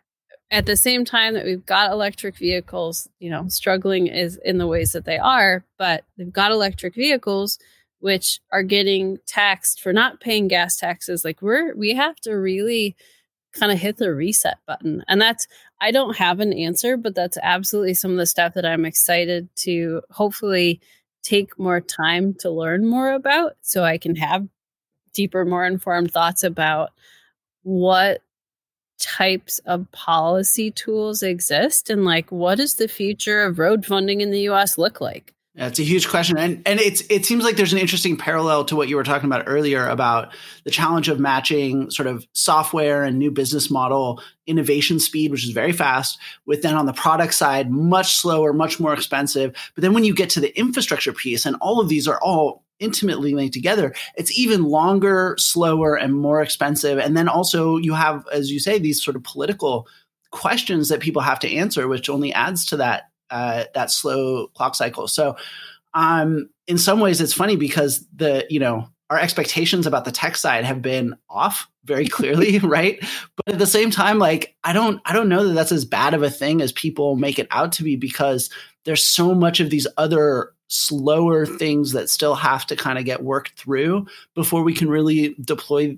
[0.50, 4.66] at the same time that we've got electric vehicles you know struggling is in the
[4.66, 7.58] ways that they are but they've got electric vehicles
[8.04, 11.24] which are getting taxed for not paying gas taxes.
[11.24, 12.96] Like we're we have to really
[13.58, 15.04] kind of hit the reset button.
[15.08, 15.46] And that's,
[15.80, 19.48] I don't have an answer, but that's absolutely some of the stuff that I'm excited
[19.56, 20.80] to hopefully
[21.22, 24.46] take more time to learn more about so I can have
[25.14, 26.90] deeper, more informed thoughts about
[27.62, 28.20] what
[28.98, 34.30] types of policy tools exist and like what does the future of road funding in
[34.30, 35.34] the US look like?
[35.56, 38.76] It's a huge question, and and it's it seems like there's an interesting parallel to
[38.76, 40.34] what you were talking about earlier about
[40.64, 45.50] the challenge of matching sort of software and new business model innovation speed, which is
[45.50, 49.54] very fast, with then on the product side much slower, much more expensive.
[49.76, 52.64] But then when you get to the infrastructure piece, and all of these are all
[52.80, 56.98] intimately linked together, it's even longer, slower, and more expensive.
[56.98, 59.86] And then also you have, as you say, these sort of political
[60.32, 64.74] questions that people have to answer, which only adds to that uh, that slow clock
[64.74, 65.08] cycle.
[65.08, 65.36] So,
[65.94, 70.36] um, in some ways, it's funny because the you know our expectations about the tech
[70.36, 72.98] side have been off very clearly, right?
[73.36, 76.14] But at the same time, like I don't I don't know that that's as bad
[76.14, 78.50] of a thing as people make it out to be because
[78.84, 83.22] there's so much of these other slower things that still have to kind of get
[83.22, 85.96] worked through before we can really deploy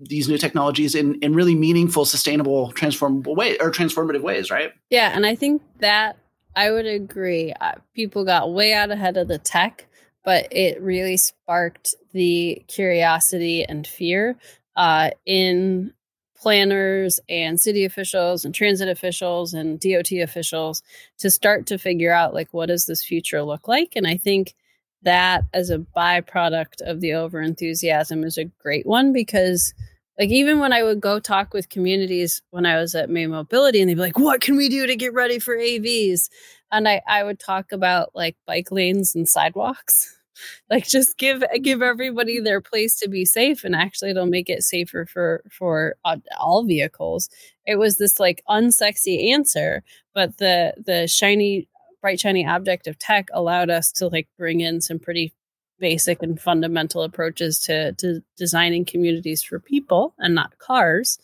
[0.00, 4.72] these new technologies in in really meaningful, sustainable, transformable way or transformative ways, right?
[4.88, 6.16] Yeah, and I think that
[6.60, 7.54] I would agree.
[7.58, 9.86] Uh, people got way out ahead of the tech,
[10.26, 14.36] but it really sparked the curiosity and fear
[14.76, 15.94] uh, in
[16.36, 20.82] planners and city officials and transit officials and DOT officials
[21.20, 24.54] to start to figure out like what does this future look like and I think
[25.02, 29.74] that as a byproduct of the over enthusiasm is a great one because
[30.20, 33.80] like even when I would go talk with communities when I was at May Mobility
[33.80, 36.28] and they'd be like, what can we do to get ready for AVs?
[36.70, 40.14] And I, I would talk about like bike lanes and sidewalks
[40.70, 44.62] like just give give everybody their place to be safe and actually it'll make it
[44.62, 47.28] safer for for uh, all vehicles
[47.66, 49.82] it was this like unsexy answer
[50.14, 51.68] but the the shiny
[52.00, 55.34] bright shiny object of tech allowed us to like bring in some pretty
[55.80, 61.18] basic and fundamental approaches to to designing communities for people and not cars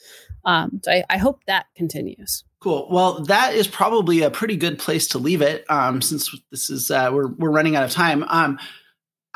[0.44, 2.88] um, so I, I hope that continues Cool.
[2.90, 6.90] Well, that is probably a pretty good place to leave it, um, since this is
[6.90, 8.24] uh, we're we're running out of time.
[8.24, 8.58] Um,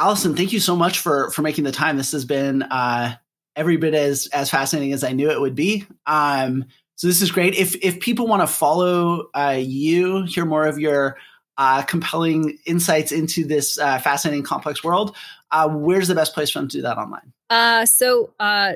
[0.01, 1.99] Alisyn, thank you so much for for making the time.
[1.99, 3.15] This has been uh,
[3.55, 5.87] every bit as as fascinating as I knew it would be.
[6.07, 6.65] Um,
[6.97, 7.55] so this is great.
[7.55, 11.17] If if people want to follow uh, you, hear more of your
[11.61, 15.15] uh, compelling insights into this uh, fascinating, complex world,
[15.51, 17.35] uh, where's the best place for them to do that online?
[17.51, 18.73] Uh, so uh,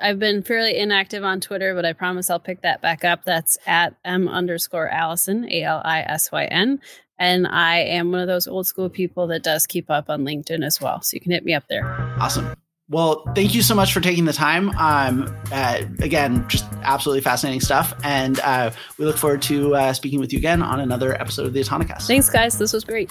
[0.00, 3.24] I've been fairly inactive on Twitter, but I promise I'll pick that back up.
[3.24, 6.80] That's at m underscore Alisyn, A L I S Y N.
[7.18, 10.62] And I am one of those old school people that does keep up on LinkedIn
[10.64, 11.00] as well.
[11.00, 11.84] So you can hit me up there.
[12.20, 12.54] Awesome.
[12.90, 14.70] Well, thank you so much for taking the time.
[14.78, 17.92] Um, uh, again, just absolutely fascinating stuff.
[18.02, 21.52] And uh, we look forward to uh, speaking with you again on another episode of
[21.52, 22.06] the Autonocast.
[22.06, 22.56] Thanks, guys.
[22.58, 23.10] This was great.